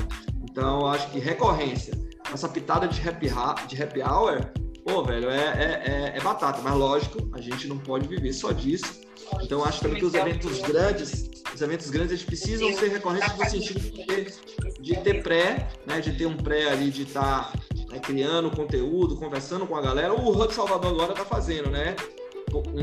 [0.43, 1.93] Então, acho que recorrência,
[2.31, 3.27] essa pitada de happy,
[3.67, 4.51] de happy hour,
[4.85, 8.51] pô, velho, é, é, é, é batata, mas lógico, a gente não pode viver só
[8.51, 9.01] disso.
[9.41, 13.45] Então, acho também que os eventos grandes, os eventos grandes, eles precisam ser recorrentes no
[13.49, 14.35] sentido de ter,
[14.79, 17.59] de ter pré, né, de ter um pré ali, de estar tá
[17.93, 20.13] né, criando conteúdo, conversando com a galera.
[20.13, 21.95] O Hub Salvador agora está fazendo, né?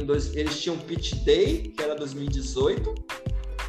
[0.04, 2.94] Dois, eles tinham Pitch Day, que era 2018,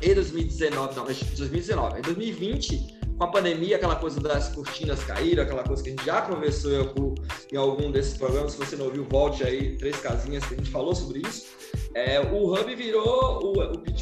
[0.02, 2.00] e 2019, não, 2019.
[2.00, 6.06] Em 2020, com a pandemia, aquela coisa das cortinas caíram, aquela coisa que a gente
[6.06, 6.72] já conversou
[7.52, 8.54] em algum desses programas.
[8.54, 11.46] Se você não ouviu, volte aí, três casinhas que a gente falou sobre isso.
[11.94, 14.01] É, o Hub virou, o, o Pitch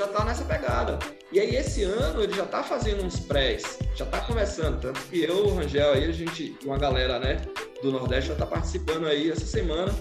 [0.00, 0.98] já está nessa pegada.
[1.30, 4.80] E aí, esse ano, ele já está fazendo uns prés, já está começando.
[4.80, 7.42] Tanto que eu, o Rangel, aí, a gente, uma galera né,
[7.82, 9.92] do Nordeste, já está participando aí essa semana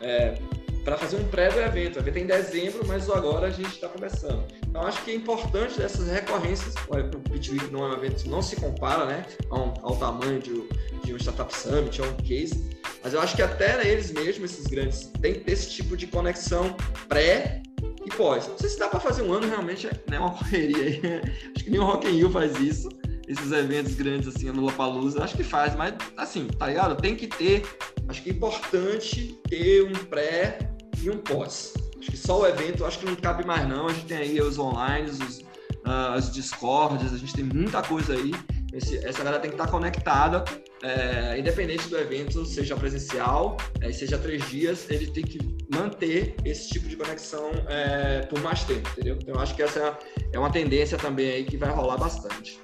[0.00, 0.38] é,
[0.84, 1.96] para fazer um pré do evento.
[1.96, 4.44] O evento é em dezembro, mas agora a gente está começando.
[4.68, 6.74] Então, acho que é importante dessas recorrências.
[6.88, 10.62] O Pit Week não é um evento, não se compara né, ao, ao tamanho de,
[11.04, 12.70] de um Startup Summit, ou um case.
[13.02, 16.06] Mas eu acho que até eles mesmos, esses grandes, tem que ter esse tipo de
[16.06, 16.76] conexão
[17.08, 17.62] pré
[18.10, 18.46] pós.
[18.46, 21.00] Não sei se dá para fazer um ano, realmente é né, uma correria aí.
[21.54, 22.88] acho que nem o Rock in Rio faz isso.
[23.26, 27.00] Esses eventos grandes assim, no Lollapalooza, acho que faz, mas assim, tá ligado?
[27.00, 27.62] Tem que ter,
[28.08, 30.58] acho que é importante ter um pré
[31.00, 31.74] e um pós.
[32.00, 33.86] Acho que só o evento, acho que não cabe mais não.
[33.86, 38.14] A gente tem aí os online, os, uh, os discords, a gente tem muita coisa
[38.14, 38.32] aí.
[38.72, 40.44] Esse, essa galera tem que estar conectada,
[40.82, 45.38] é, independente do evento, seja presencial, é, seja três dias, ele tem que
[45.74, 49.18] manter esse tipo de conexão é, por mais tempo, entendeu?
[49.20, 49.98] Então, eu acho que essa
[50.32, 52.60] é uma tendência também aí que vai rolar bastante.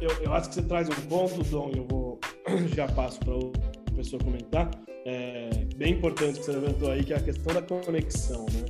[0.00, 2.20] Eu, eu acho que você traz um ponto, Dom, eu vou
[2.76, 3.52] já passo para o
[3.86, 4.70] professor comentar,
[5.06, 8.64] é, bem importante que você levantou aí, que é a questão da conexão, né?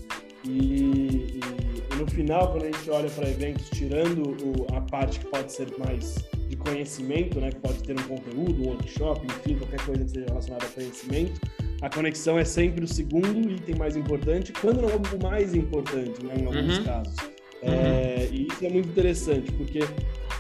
[0.44, 1.67] E, e
[1.98, 5.68] no final, quando a gente olha para eventos, tirando o, a parte que pode ser
[5.78, 6.16] mais
[6.48, 10.26] de conhecimento, né, que pode ter um conteúdo, um workshop, enfim, qualquer coisa que seja
[10.26, 11.40] relacionada a conhecimento,
[11.82, 16.34] a conexão é sempre o segundo item mais importante, quando não o mais importante, né,
[16.38, 16.84] em alguns uhum.
[16.84, 17.16] casos.
[17.62, 17.72] Uhum.
[17.72, 19.80] É, e isso é muito interessante, porque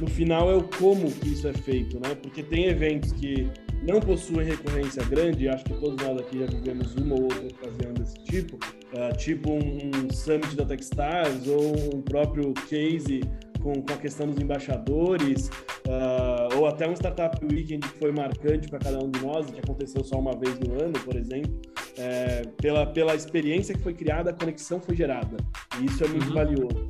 [0.00, 2.14] no final é o como que isso é feito, né?
[2.14, 3.48] Porque tem eventos que
[3.82, 7.94] não possuem recorrência grande, acho que todos nós aqui já vivemos uma ou outra ocasião
[7.94, 8.58] desse tipo,
[8.92, 13.20] uh, tipo um, um, Summit da Techstars ou um próprio case
[13.60, 15.48] com, com a questão dos embaixadores,
[15.86, 19.58] uh, ou até um Startup Weekend que foi marcante para cada um de nós, que
[19.58, 21.60] aconteceu só uma vez no ano, por exemplo,
[21.96, 25.36] é, pela, pela experiência que foi criada, a conexão foi gerada,
[25.80, 26.34] e isso é muito uhum.
[26.34, 26.88] valioso.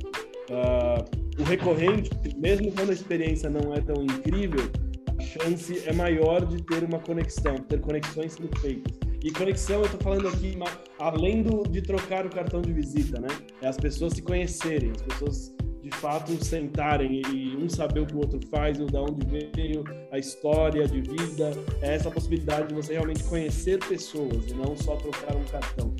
[0.49, 4.69] Uh, o recorrente, mesmo quando a experiência não é tão incrível,
[5.17, 9.08] a chance é maior de ter uma conexão, ter conexões sendo feitas.
[9.21, 10.57] E conexão, eu estou falando aqui,
[10.97, 13.27] além do, de trocar o cartão de visita, né?
[13.61, 18.15] É as pessoas se conhecerem, as pessoas de fato sentarem e um saber o que
[18.15, 21.51] o outro faz, o da onde veio, a história de vida,
[21.81, 25.93] é essa possibilidade de você realmente conhecer pessoas e não só trocar um cartão.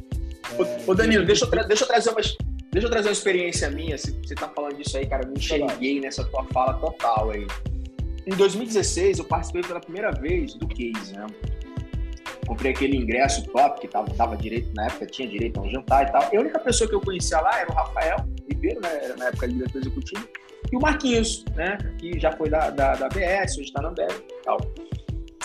[0.58, 3.98] É, ô, Danilo, deixa eu, deixa eu trazer uma, deixa eu trazer uma experiência minha,
[3.98, 7.46] você está falando disso aí, cara, eu me enxerguei nessa tua fala total aí.
[8.26, 11.26] Em 2016, eu participei pela primeira vez do Case, né?
[12.48, 16.08] Comprei aquele ingresso top que tava, dava direito, na época tinha direito a um jantar
[16.08, 16.30] e tal.
[16.32, 18.18] E a única pessoa que eu conhecia lá era o Rafael
[18.50, 19.00] Ribeiro, né?
[19.04, 20.28] Era na época de diretor executivo,
[20.72, 21.78] e o Marquinhos, né?
[21.98, 24.58] Que já foi da, da, da BS, hoje está na Ambev e tal.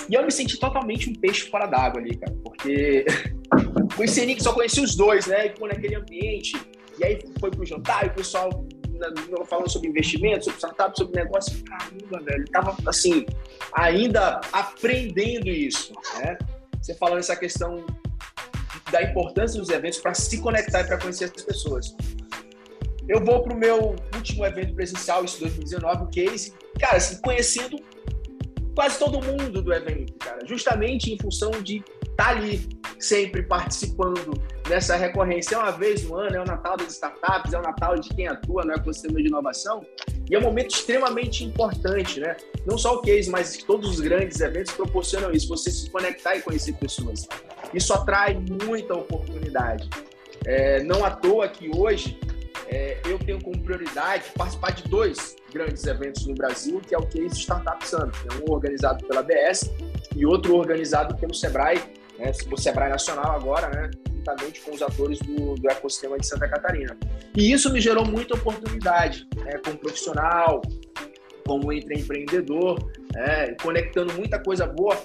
[0.08, 3.06] E eu me senti totalmente um peixe fora d'água ali, cara, porque
[3.96, 5.46] conheci Nick, só conheci os dois, né?
[5.46, 6.60] E ficou naquele ambiente.
[6.98, 8.50] E aí foi pro jantar e o pessoal
[8.90, 9.08] né,
[9.46, 11.62] falando sobre investimento, sobre startup, sobre negócio.
[11.64, 13.24] Caramba, velho, tava assim,
[13.72, 16.36] ainda aprendendo isso, né?
[16.84, 17.82] Você falando essa questão
[18.92, 21.96] da importância dos eventos para se conectar e para conhecer as pessoas.
[23.08, 27.78] Eu vou para o meu último evento presencial, isso 2019, o Case, cara, assim, conhecendo
[28.74, 32.68] quase todo mundo do evento, cara, justamente em função de estar tá ali,
[32.98, 34.34] sempre participando
[34.68, 35.54] dessa recorrência.
[35.54, 38.26] É uma vez no ano, é o Natal das startups, é o Natal de quem
[38.26, 39.84] atua no ecossistema de inovação,
[40.28, 42.36] e é um momento extremamente importante, né?
[42.66, 46.42] Não só o case, mas todos os grandes eventos proporcionam isso, você se conectar e
[46.42, 47.28] conhecer pessoas.
[47.72, 49.88] Isso atrai muita oportunidade.
[50.46, 52.18] É, não à toa que hoje
[52.66, 57.06] é, eu tenho como prioridade participar de dois grandes eventos no Brasil, que é o
[57.06, 59.70] Case Startup Summit, que é um organizado pela BS
[60.16, 61.80] e outro organizado pelo Sebrae,
[62.18, 63.90] né, o Sebrae Nacional agora, né,
[64.24, 66.96] juntamente com os atores do, do ecossistema de Santa Catarina.
[67.36, 70.62] E isso me gerou muita oportunidade, né, como profissional,
[71.46, 74.96] como empreendedor, é, conectando muita coisa boa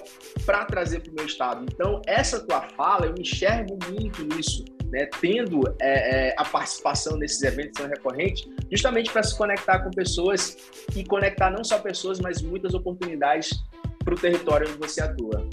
[0.46, 1.66] para trazer para o meu estado.
[1.70, 7.42] Então, essa tua fala, eu enxergo muito nisso, né, tendo é, é, a participação nesses
[7.42, 10.56] eventos tão recorrentes, justamente para se conectar com pessoas
[10.96, 13.62] e conectar não só pessoas, mas muitas oportunidades
[14.02, 15.46] para o território onde você atua.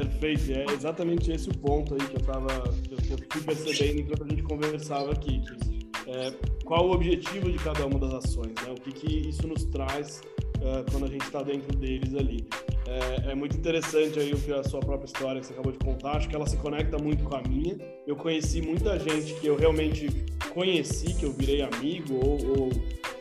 [0.00, 2.46] Perfeito, é exatamente esse o ponto aí que eu estava
[2.82, 5.42] que eu fui percebendo enquanto a gente conversava aqui.
[6.06, 6.32] É,
[6.64, 8.70] qual o objetivo de cada uma das ações, né?
[8.70, 10.22] O que, que isso nos traz
[10.56, 12.46] uh, quando a gente está dentro deles ali.
[12.86, 15.78] É, é, muito interessante aí o que a sua própria história que você acabou de
[15.78, 16.16] contar.
[16.16, 17.76] Acho que ela se conecta muito com a minha.
[18.06, 20.08] Eu conheci muita gente que eu realmente
[20.54, 22.70] conheci, que eu virei amigo ou, ou,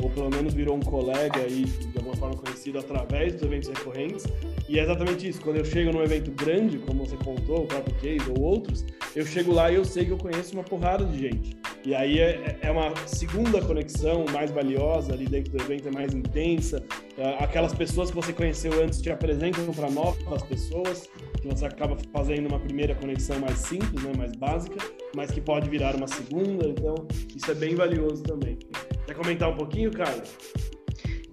[0.02, 4.26] ou pelo menos virou um colega aí de alguma forma conhecido através dos eventos recorrentes.
[4.68, 5.42] E é exatamente isso.
[5.42, 8.86] Quando eu chego num evento grande, como você contou, o próprio Case ou outros,
[9.16, 11.58] eu chego lá e eu sei que eu conheço uma porrada de gente.
[11.84, 16.14] E aí é, é uma segunda conexão mais valiosa ali dentro do evento, é mais
[16.14, 16.84] intensa.
[17.18, 21.10] É, aquelas pessoas que você conheceu antes te apresentam para novas pessoas,
[21.42, 24.78] que você acaba fazendo uma primeira conexão mais simples, né, mais básica,
[25.16, 26.68] mas que pode virar uma segunda.
[26.68, 26.96] Então,
[27.36, 28.58] isso é bem valioso também.
[29.06, 30.30] Quer comentar um pouquinho, Carlos?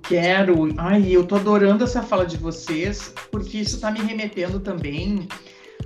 [0.02, 0.68] Quero.
[0.78, 5.26] Ai, eu tô adorando essa fala de vocês, porque isso tá me remetendo também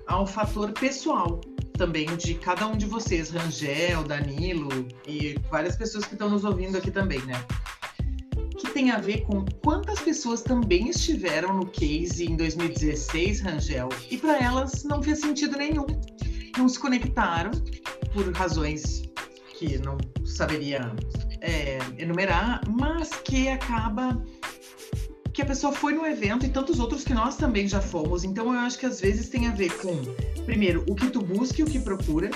[0.06, 1.40] ao fator pessoal
[1.80, 4.68] também de cada um de vocês, Rangel, Danilo
[5.08, 7.42] e várias pessoas que estão nos ouvindo aqui também, né?
[8.80, 14.42] Tem a ver com quantas pessoas também estiveram no case em 2016, Rangel, e para
[14.42, 15.84] elas não fez sentido nenhum.
[16.56, 17.50] Não se conectaram
[18.14, 19.02] por razões
[19.58, 20.96] que não saberia
[21.42, 24.18] é, enumerar, mas que acaba
[25.34, 28.24] que a pessoa foi no evento e tantos outros que nós também já fomos.
[28.24, 29.94] Então eu acho que às vezes tem a ver com,
[30.46, 32.30] primeiro, o que tu busca e o que procura,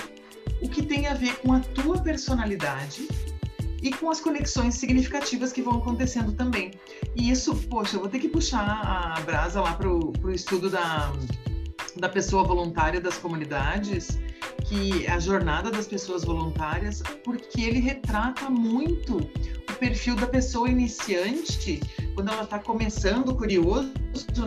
[0.61, 3.07] o que tem a ver com a tua personalidade
[3.85, 6.71] e com as conexões significativas que vão acontecendo também.
[7.15, 11.13] E isso, poxa, eu vou ter que puxar a brasa lá pro, pro estudo da,
[11.95, 14.19] da pessoa voluntária das comunidades,
[14.63, 21.79] que a jornada das pessoas voluntárias, porque ele retrata muito o perfil da pessoa iniciante
[22.15, 23.91] quando ela está começando curioso,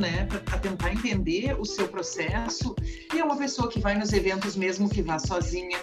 [0.00, 2.74] né, para tentar entender o seu processo,
[3.14, 5.78] e é uma pessoa que vai nos eventos mesmo que vá sozinha.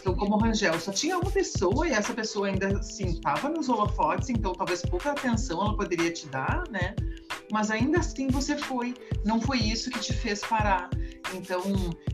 [0.00, 3.68] Então, como o Rangel, só tinha uma pessoa e essa pessoa ainda assim estava nos
[3.68, 6.94] holofotes, então talvez pouca atenção ela poderia te dar, né?
[7.52, 8.94] Mas ainda assim você foi.
[9.24, 10.88] Não foi isso que te fez parar.
[11.34, 11.62] Então,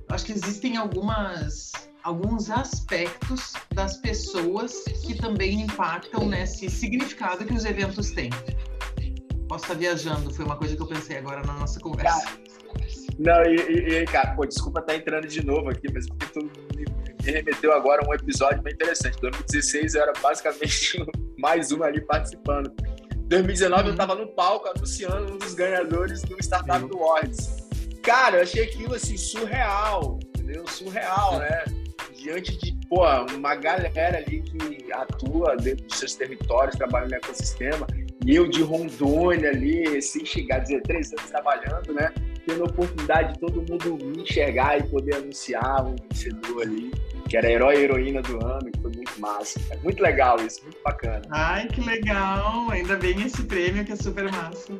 [0.08, 7.64] acho que existem algumas alguns aspectos das pessoas que também impactam nesse significado que os
[7.64, 8.30] eventos têm.
[9.52, 12.24] Posso estar viajando, foi uma coisa que eu pensei agora na nossa conversa.
[13.18, 13.56] não, e,
[14.00, 16.86] e, cara, pô, desculpa estar entrando de novo aqui, mas porque tu me,
[17.22, 19.20] me remeteu agora a um episódio bem interessante.
[19.20, 21.04] 2016 eu era basicamente
[21.36, 22.72] mais um ali participando.
[23.28, 23.88] 2019 uhum.
[23.90, 27.02] eu tava no palco anunciando um dos ganhadores do Startup uhum.
[27.02, 27.68] Awards.
[28.02, 30.66] Cara, eu achei aquilo assim surreal, entendeu?
[30.66, 31.62] Surreal, né?
[32.16, 37.86] Diante de, pô, uma galera ali que atua dentro dos seus territórios, trabalha no ecossistema
[38.24, 42.12] e eu de Rondônia ali, sem chegar, dizer, três anos trabalhando, né?
[42.46, 46.90] Tendo a oportunidade de todo mundo me enxergar e poder anunciar um vencedor ali,
[47.28, 49.60] que era herói e heroína do ano, que foi muito massa.
[49.68, 49.80] Cara.
[49.82, 51.22] Muito legal isso, muito bacana.
[51.30, 52.70] Ai, que legal!
[52.70, 54.72] Ainda bem esse prêmio que é super massa.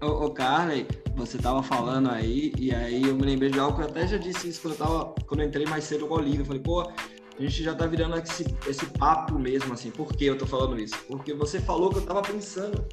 [0.00, 3.82] Ô, ô Carly, você tava falando aí, e aí eu me lembrei de algo que
[3.82, 6.18] eu até já disse isso quando eu, tava, quando eu entrei mais cedo com o
[6.18, 6.42] Olívio.
[6.42, 6.88] Eu falei, pô,
[7.38, 9.90] a gente já tá virando esse, esse papo mesmo, assim.
[9.90, 10.96] Por que eu tô falando isso?
[11.06, 12.84] Porque você falou que eu tava pensando.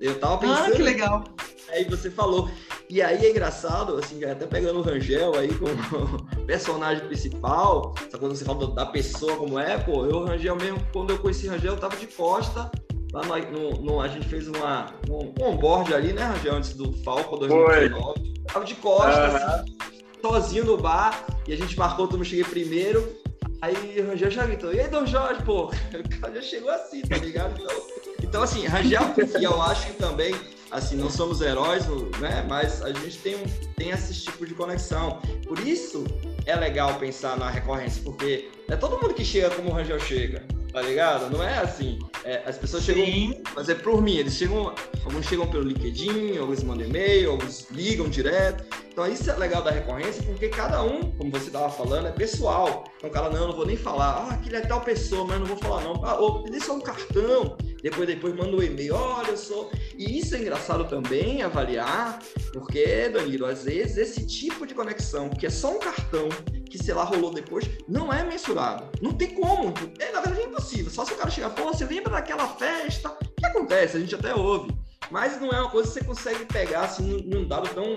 [0.00, 0.72] Eu tava pensando.
[0.72, 1.24] Ah, que legal.
[1.70, 2.50] Aí você falou.
[2.88, 5.74] E aí é engraçado, assim, até pegando o Rangel aí como
[6.46, 10.80] personagem principal, essa coisa que você falou da pessoa como é, pô, eu, Rangel mesmo,
[10.92, 12.70] quando eu conheci o Rangel, eu tava de costa.
[13.12, 16.74] Lá no, no, no a gente fez uma, um, um onboard ali, né, Rangel, antes
[16.74, 18.00] do Falco 2019.
[18.00, 18.34] Foi.
[18.52, 19.36] Tava de costa, uhum.
[19.36, 19.76] assim,
[20.20, 23.20] sozinho no bar, e a gente marcou, todo mundo cheguei primeiro.
[23.62, 25.70] Aí o Rangel já gritou, e aí, Dom Jorge, pô?
[25.92, 27.60] O cara já chegou assim, tá ligado?
[27.60, 27.76] Então,
[28.22, 29.02] então assim, Rangel,
[29.38, 30.34] e eu acho que também,
[30.70, 31.86] assim, não somos heróis,
[32.18, 32.44] né?
[32.48, 33.36] Mas a gente tem,
[33.76, 35.20] tem esse tipo de conexão.
[35.46, 36.04] Por isso
[36.46, 40.42] é legal pensar na recorrência, porque é todo mundo que chega como o Rangel chega,
[40.72, 41.30] tá ligado?
[41.30, 41.98] Não é assim.
[42.24, 42.94] É, as pessoas Sim.
[42.94, 47.70] chegam, mas é por mim, eles chegam, alguns chegam pelo LinkedIn, alguns mandam e-mail, alguns
[47.70, 48.64] ligam direto.
[48.92, 52.84] Então, isso é legal da recorrência, porque cada um, como você estava falando, é pessoal.
[52.98, 55.46] Então o cara, não, não vou nem falar, ah, aquele é tal pessoa, mas não
[55.46, 56.04] vou falar não.
[56.04, 59.70] Ah, ou pedir só um cartão, depois depois manda um e-mail, olha, sou.
[59.96, 62.18] E isso é engraçado também avaliar,
[62.52, 66.28] porque, Danilo, às vezes esse tipo de conexão, que é só um cartão,
[66.68, 68.84] que sei lá rolou depois, não é mensurado.
[69.02, 69.74] Não tem como.
[69.98, 70.90] É, na verdade é impossível.
[70.90, 73.10] Só se o cara chegar e falar, você lembra daquela festa?
[73.10, 73.96] O que acontece?
[73.96, 74.72] A gente até ouve.
[75.10, 77.96] Mas não é uma coisa que você consegue pegar assim num dado tão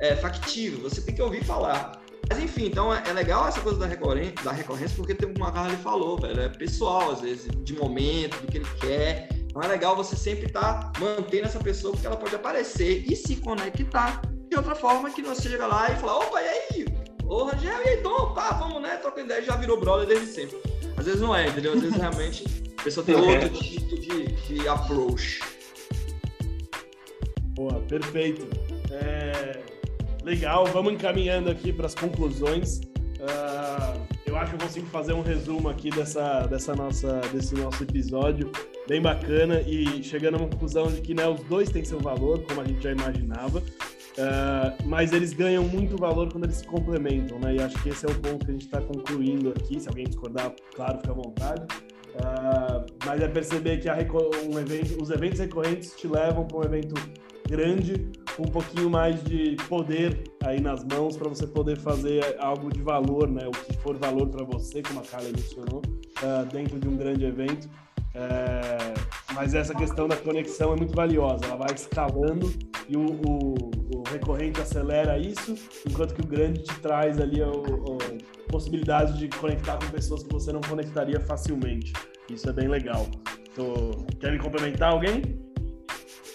[0.00, 0.80] é, factível.
[0.80, 2.00] Você tem que ouvir falar.
[2.28, 5.52] Mas enfim, então é, é legal essa coisa da recorrência, da recorrência porque tem uma
[5.52, 9.28] cara ele falou, velho, é pessoal às vezes, de momento, do que ele quer.
[9.44, 13.14] Então é legal você sempre estar tá mantendo essa pessoa porque ela pode aparecer e
[13.14, 16.86] se conectar de outra forma que não chega lá e fala, opa, e aí?
[17.24, 20.58] Ô Rangel, e aí, Tom, pá, vamos né, troca ideia, já virou brother desde sempre.
[20.96, 21.72] Às vezes não é, entendeu?
[21.72, 22.44] Às vezes realmente
[22.78, 25.40] a pessoa tem outro tipo de, de approach.
[27.54, 28.46] Boa, perfeito.
[28.90, 29.60] É,
[30.26, 32.80] legal, vamos encaminhando aqui para as conclusões.
[33.20, 37.84] Uh, eu acho que eu consigo fazer um resumo aqui dessa, dessa nossa, desse nosso
[37.84, 38.50] episódio,
[38.88, 42.42] bem bacana, e chegando a uma conclusão de que né, os dois têm seu valor,
[42.42, 47.38] como a gente já imaginava, uh, mas eles ganham muito valor quando eles se complementam,
[47.38, 47.54] né?
[47.54, 49.78] E acho que esse é o ponto que a gente está concluindo aqui.
[49.78, 51.62] Se alguém discordar, claro, fica à vontade.
[52.16, 56.94] Uh, mas é perceber que um evento, os eventos recorrentes te levam para um evento
[57.48, 62.82] grande, um pouquinho mais de poder aí nas mãos para você poder fazer algo de
[62.82, 63.46] valor, né?
[63.46, 65.82] O que for valor para você, como a Carla mencionou,
[66.22, 67.68] uh, dentro de um grande evento.
[68.14, 68.94] É,
[69.34, 72.50] mas essa questão da conexão é muito valiosa, ela vai escalando
[72.88, 73.54] e o, o,
[73.94, 75.54] o recorrente acelera isso,
[75.86, 80.32] enquanto que o grande te traz ali a, a possibilidade de conectar com pessoas que
[80.32, 81.92] você não conectaria facilmente.
[82.30, 83.06] Isso é bem legal.
[83.54, 83.90] Tô...
[84.18, 85.45] Querem complementar alguém?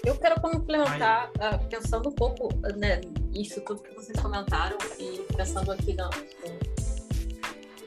[0.04, 3.02] Eu quero complementar, uh, pensando um pouco né,
[3.34, 6.10] isso tudo que vocês comentaram e pensando aqui no,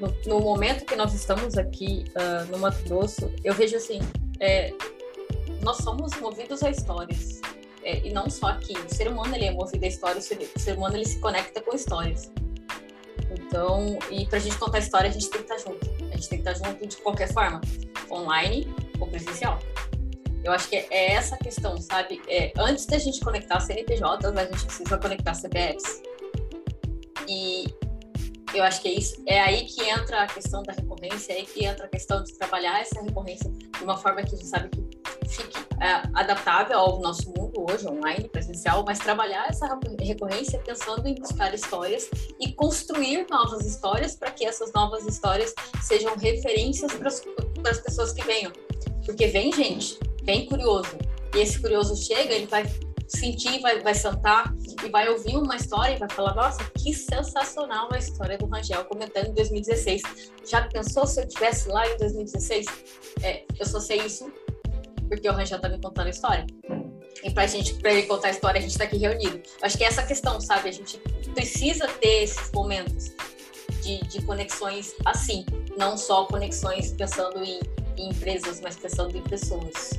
[0.01, 3.99] no, no momento que nós estamos aqui uh, no Mato Grosso, eu vejo assim,
[4.39, 4.73] é,
[5.61, 7.41] nós somos movidos a histórias.
[7.83, 10.77] É, e não só aqui, o ser humano ele é movido a histórias, o ser
[10.77, 12.31] humano ele se conecta com histórias.
[13.31, 15.87] Então, e para a gente contar história, a gente tem que estar junto.
[16.11, 17.61] A gente tem que estar junto de qualquer forma,
[18.11, 19.59] online ou presencial.
[20.45, 22.21] Eu acho que é essa a questão, sabe?
[22.29, 26.03] É, antes da gente conectar CNPJs, a gente precisa conectar CPFs.
[27.27, 27.65] E
[28.53, 29.23] eu acho que é isso.
[29.27, 32.33] É aí que entra a questão da recorrência, é aí que entra a questão de
[32.35, 37.01] trabalhar essa recorrência de uma forma que a gente sabe que fique é, adaptável ao
[37.01, 39.67] nosso mundo hoje, online, presencial, mas trabalhar essa
[40.01, 46.15] recorrência pensando em buscar histórias e construir novas histórias para que essas novas histórias sejam
[46.17, 47.09] referências para
[47.71, 48.53] as pessoas que venham.
[49.05, 50.97] Porque vem gente, bem curioso.
[51.35, 52.65] E esse curioso chega, ele vai
[53.09, 54.55] sentir, vai, vai sentar
[54.85, 58.85] e vai ouvir uma história e vai falar: Nossa, que sensacional a história do Rangel
[58.85, 60.03] comentando em 2016.
[60.49, 62.67] Já pensou se eu estivesse lá em 2016?
[63.23, 64.31] É, eu só sei isso
[65.09, 66.47] porque o Rangel tá me contando a história.
[67.23, 69.41] E pra gente, pra ele contar a história, a gente tá aqui reunido.
[69.63, 70.69] Acho que é essa questão, sabe?
[70.69, 70.99] A gente
[71.33, 73.13] precisa ter esses momentos
[73.83, 75.45] de, de conexões assim,
[75.77, 77.61] não só conexões pensando em,
[77.97, 79.91] em empresas, mas pensando em pessoas.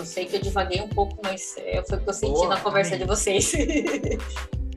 [0.00, 2.48] Eu sei que eu divaguei um pouco, mas é, foi o que eu senti Boa,
[2.48, 3.06] na conversa amém.
[3.06, 3.52] de vocês.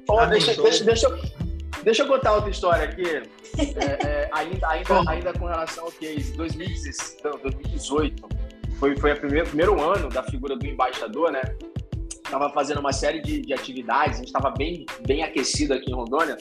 [0.09, 1.17] Oh, deixa, deixa, deixa, eu,
[1.81, 3.07] deixa eu contar outra história aqui.
[3.07, 3.23] É,
[4.05, 8.27] é, ainda, ainda, ainda com relação ao case, 2018
[8.77, 11.41] foi, foi o primeiro, primeiro ano da figura do embaixador, né?
[12.29, 15.95] Tava fazendo uma série de, de atividades, a gente estava bem, bem aquecido aqui em
[15.95, 16.35] Rondônia.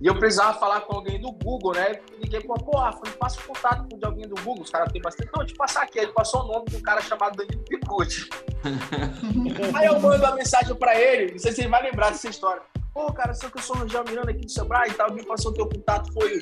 [0.00, 2.00] E eu precisava falar com alguém do Google, né?
[2.18, 5.30] Liguei para pô, foi passa o contato de alguém do Google, os caras têm bastante.
[5.36, 5.98] Não, te passar aqui.
[5.98, 8.28] Ele passou o nome de um cara chamado Danilo Picucci.
[9.74, 12.62] Aí eu mando uma mensagem para ele, não sei se ele vai lembrar dessa história.
[12.94, 15.24] Pô, cara, sei que eu sou o Rangel Miranda aqui do Sebrae e tal, me
[15.24, 16.40] passou o teu contato, foi,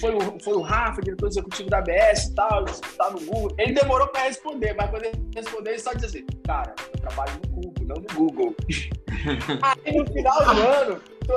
[0.00, 3.54] foi, o, foi o Rafa, diretor executivo da ABS e tal, tá no Google.
[3.56, 7.32] Ele demorou para responder, mas quando ele respondeu, ele só disse assim, cara, eu trabalho
[7.44, 8.56] no Google, não no Google.
[9.86, 11.34] Aí no final do ano, tô,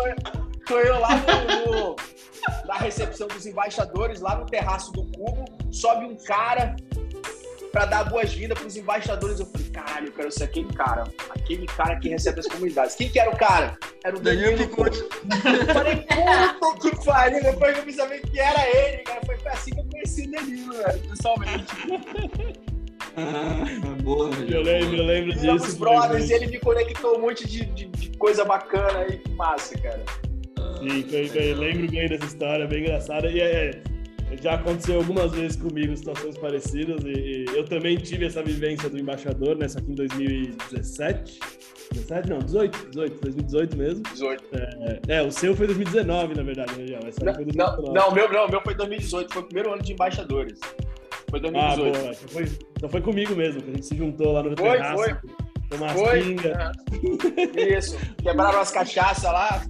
[0.65, 1.95] Tô eu lá no, no,
[2.65, 6.75] na recepção dos embaixadores, lá no terraço do Cubo, sobe um cara
[7.71, 9.39] para dar boas-vindas para os embaixadores.
[9.39, 12.95] Eu falei, caralho, eu quero ser aquele cara, aquele cara que recebe as comunidades.
[12.95, 13.77] Quem que era o cara?
[14.03, 15.03] Era o Danilo Picote.
[15.73, 15.97] falei,
[16.59, 19.21] puta que pariu, depois eu me saber que era ele, cara.
[19.25, 21.73] Foi assim que eu conheci o Danilo, velho, pessoalmente.
[23.17, 25.55] Ah, boa, eu lembro, eu lembro disso.
[25.55, 29.77] Os brothers, ele me conectou um monte de, de, de coisa bacana aí, que massa,
[29.79, 30.03] cara.
[30.89, 33.29] Sim, foi, foi, lembro bem dessa história, bem engraçada.
[33.29, 33.81] E é,
[34.41, 37.01] já aconteceu algumas vezes comigo situações parecidas.
[37.05, 41.39] E, eu também tive essa vivência do embaixador, nessa aqui em 2017.
[41.93, 42.29] 17?
[42.29, 44.03] Não, 18, 18, 2018 mesmo.
[44.03, 44.43] 18.
[44.53, 46.99] É, é, o seu foi 2019, na verdade, Rangel.
[47.07, 47.93] Essa aí Não, foi não, 2019.
[47.93, 50.59] não, meu, não, o meu foi 2018, foi o primeiro ano de embaixadores.
[51.29, 51.77] Foi Ah, 2018.
[51.99, 52.11] boa.
[52.11, 52.45] Então foi,
[52.77, 55.03] então foi comigo mesmo, que a gente se juntou lá no Foi, terraço.
[55.03, 55.13] foi.
[55.77, 56.21] Tomar Foi.
[56.21, 56.45] pingas.
[56.55, 56.71] Aham.
[57.77, 57.97] Isso.
[58.21, 59.61] Quebraram as cachaças lá.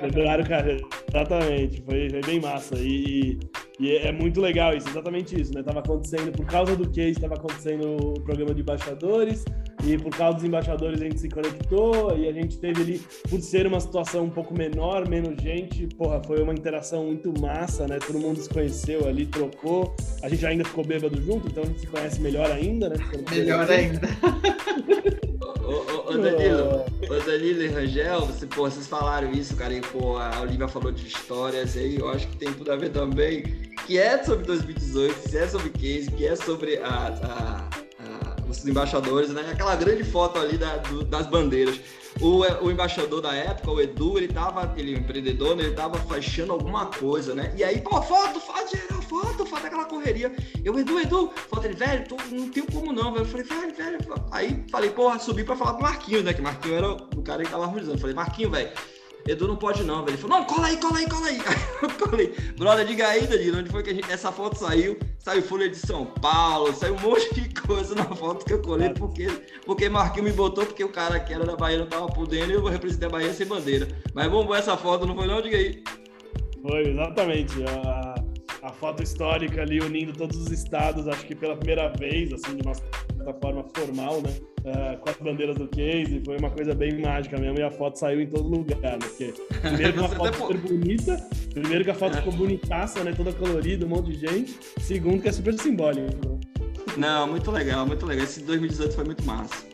[0.00, 0.76] Quebraram carro.
[1.08, 2.74] Exatamente, foi, foi bem massa.
[2.78, 3.38] E,
[3.78, 5.62] e é muito legal isso, exatamente isso, né?
[5.62, 9.44] Tava acontecendo, por causa do case, estava acontecendo o programa de embaixadores,
[9.84, 13.40] e por causa dos embaixadores a gente se conectou, e a gente teve ali, por
[13.40, 17.98] ser uma situação um pouco menor, menos gente, porra, foi uma interação muito massa, né?
[18.06, 19.94] Todo mundo se conheceu ali, trocou.
[20.22, 22.96] A gente ainda ficou bêbado junto, então a gente se conhece melhor ainda, né?
[23.30, 24.00] Melhor ainda.
[25.64, 29.80] Ô, ô, ô, Danilo, ô Danilo e Rangel, você, pô, vocês falaram isso, cara, e
[29.80, 33.42] pô, a Olivia falou de histórias aí, eu acho que tem tudo a ver também,
[33.86, 37.70] que é sobre 2018, que é sobre case, que é sobre a, a- a-
[38.60, 39.50] os embaixadores, né?
[39.52, 41.80] Aquela grande foto ali da- do- das bandeiras.
[42.20, 46.52] O, o embaixador da época, o Edu, ele tava, aquele empreendedor, né, ele tava fechando
[46.52, 47.54] alguma coisa, né?
[47.56, 48.76] E aí, pô, foto, foto,
[49.08, 50.30] foto, foto, aquela correria.
[50.62, 53.24] Eu, Edu, Edu, foto ele, velho, tô, não tenho como não, velho.
[53.24, 53.98] Eu falei, velho, velho.
[54.30, 56.34] Aí falei, porra, subi pra falar pro Marquinhos, né?
[56.34, 57.98] Que Marquinhos era o cara que tava harmonizando.
[57.98, 58.70] Falei, Marquinhos, velho,
[59.26, 60.10] Edu não pode não, velho.
[60.10, 61.38] Ele falou, não, cola aí, cola aí, cola aí.
[61.46, 62.34] Aí eu colei.
[62.56, 64.98] Brother, diga aí, Danilo, onde foi que a gente, essa foto saiu?
[65.18, 68.90] Saiu Folha de São Paulo, saiu um monte de coisa na foto que eu colei,
[68.90, 69.28] porque,
[69.64, 72.54] porque Marquinhos me botou, porque o cara que era da Bahia não tava podendo e
[72.54, 73.88] eu representei a Bahia sem bandeira.
[74.14, 75.40] Mas bombou essa foto, não foi não?
[75.40, 75.82] Diga aí.
[76.62, 77.54] Foi, exatamente.
[77.64, 78.14] A,
[78.62, 82.62] a foto histórica ali unindo todos os estados, acho que pela primeira vez, assim, de
[82.62, 84.51] uma certa forma formal, né?
[84.64, 87.98] Ah, com as bandeiras do case, foi uma coisa bem mágica mesmo, e a foto
[87.98, 88.98] saiu em todo lugar, né?
[89.00, 93.12] Porque, primeiro que uma Você foto super bonita, primeiro que a foto ficou bonitaça, né?
[93.12, 96.28] Toda colorida, um monte de gente, segundo que é super simbólico.
[96.28, 96.40] né?
[96.96, 98.24] Não, muito legal, muito legal.
[98.24, 99.72] Esse 2018 foi muito massa.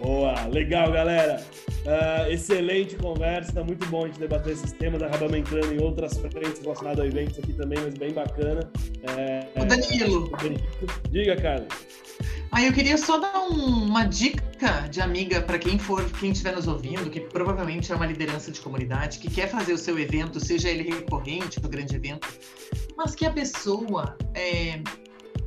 [0.00, 1.42] Boa, legal, galera.
[1.86, 5.02] Ah, excelente conversa, muito bom a gente debater esses temas.
[5.02, 8.60] Acabamos entrando em outras frentes relacionadas a eventos aqui também, mas bem bacana.
[9.16, 10.30] É, Ô, Danilo.
[11.10, 11.68] Diga, Carlos.
[12.50, 16.54] Ah, eu queria só dar um- uma dica de amiga para quem for, quem estiver
[16.54, 20.40] nos ouvindo, que provavelmente é uma liderança de comunidade, que quer fazer o seu evento,
[20.40, 22.26] seja ele recorrente ou grande evento,
[22.96, 24.80] mas que a pessoa é,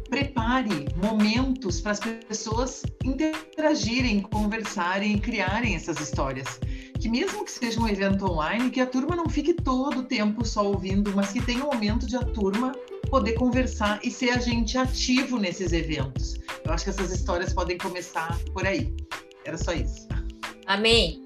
[0.10, 6.60] prepare momentos para as pessoas interagirem, conversarem e criarem essas histórias.
[7.00, 10.46] Que mesmo que seja um evento online, que a turma não fique todo o tempo
[10.46, 12.74] só ouvindo, mas que tenha um momento de a turma
[13.10, 16.36] poder conversar e ser agente ativo nesses eventos.
[16.66, 18.94] Eu acho que essas histórias podem começar por aí.
[19.46, 20.08] Era só isso.
[20.66, 21.24] Amém.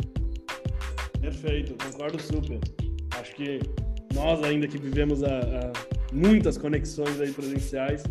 [1.19, 2.59] Perfeito, concordo super.
[3.19, 3.59] Acho que
[4.13, 5.74] nós ainda que vivemos a, a
[6.13, 8.03] muitas conexões aí presenciais,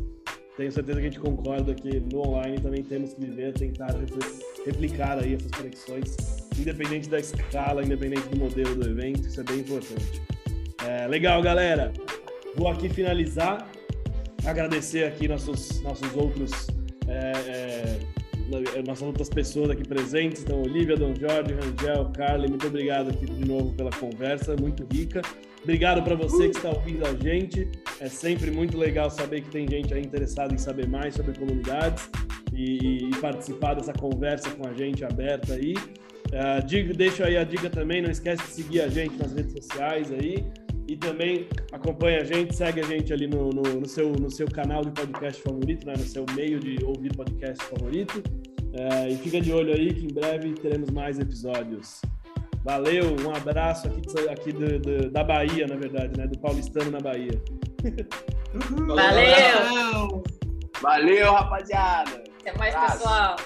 [0.57, 4.45] tenho certeza que a gente concorda que no online também temos que viver, tentar repli-
[4.67, 6.17] replicar aí essas conexões,
[6.59, 10.23] independente da escala, independente do modelo do evento, isso é bem importante.
[10.87, 11.93] É, legal, galera.
[12.57, 13.67] Vou aqui finalizar,
[14.45, 16.67] agradecer aqui nossos, nossos outros
[17.09, 17.99] é,
[18.77, 23.25] é, nossas outras pessoas aqui presentes, então Olivia, Dom Jorge, Rangel, Carly, muito obrigado aqui
[23.25, 25.23] de novo pela conversa, muito rica.
[25.63, 27.69] Obrigado para você que está ouvindo a gente.
[28.01, 32.11] É sempre muito legal saber que tem gente aí interessada em saber mais sobre comunidades
[32.53, 35.75] e, e participar dessa conversa com a gente aberta aí.
[36.33, 39.53] Uh, digo, deixo aí a dica também, não esquece de seguir a gente nas redes
[39.53, 40.45] sociais aí.
[40.89, 44.47] E também acompanha a gente, segue a gente ali no, no, no seu, no seu
[44.49, 45.93] canal de podcast favorito, né?
[45.97, 48.23] no seu meio de ouvir podcast favorito.
[48.75, 52.01] É, e fica de olho aí que em breve teremos mais episódios.
[52.65, 56.27] Valeu, um abraço aqui, aqui do- do- da Bahia, na verdade, né?
[56.27, 57.41] Do paulistano na Bahia.
[58.87, 60.23] Valeu.
[60.81, 62.23] Valeu, rapaziada.
[62.41, 62.99] Até mais, Abraço.
[62.99, 63.37] pessoal.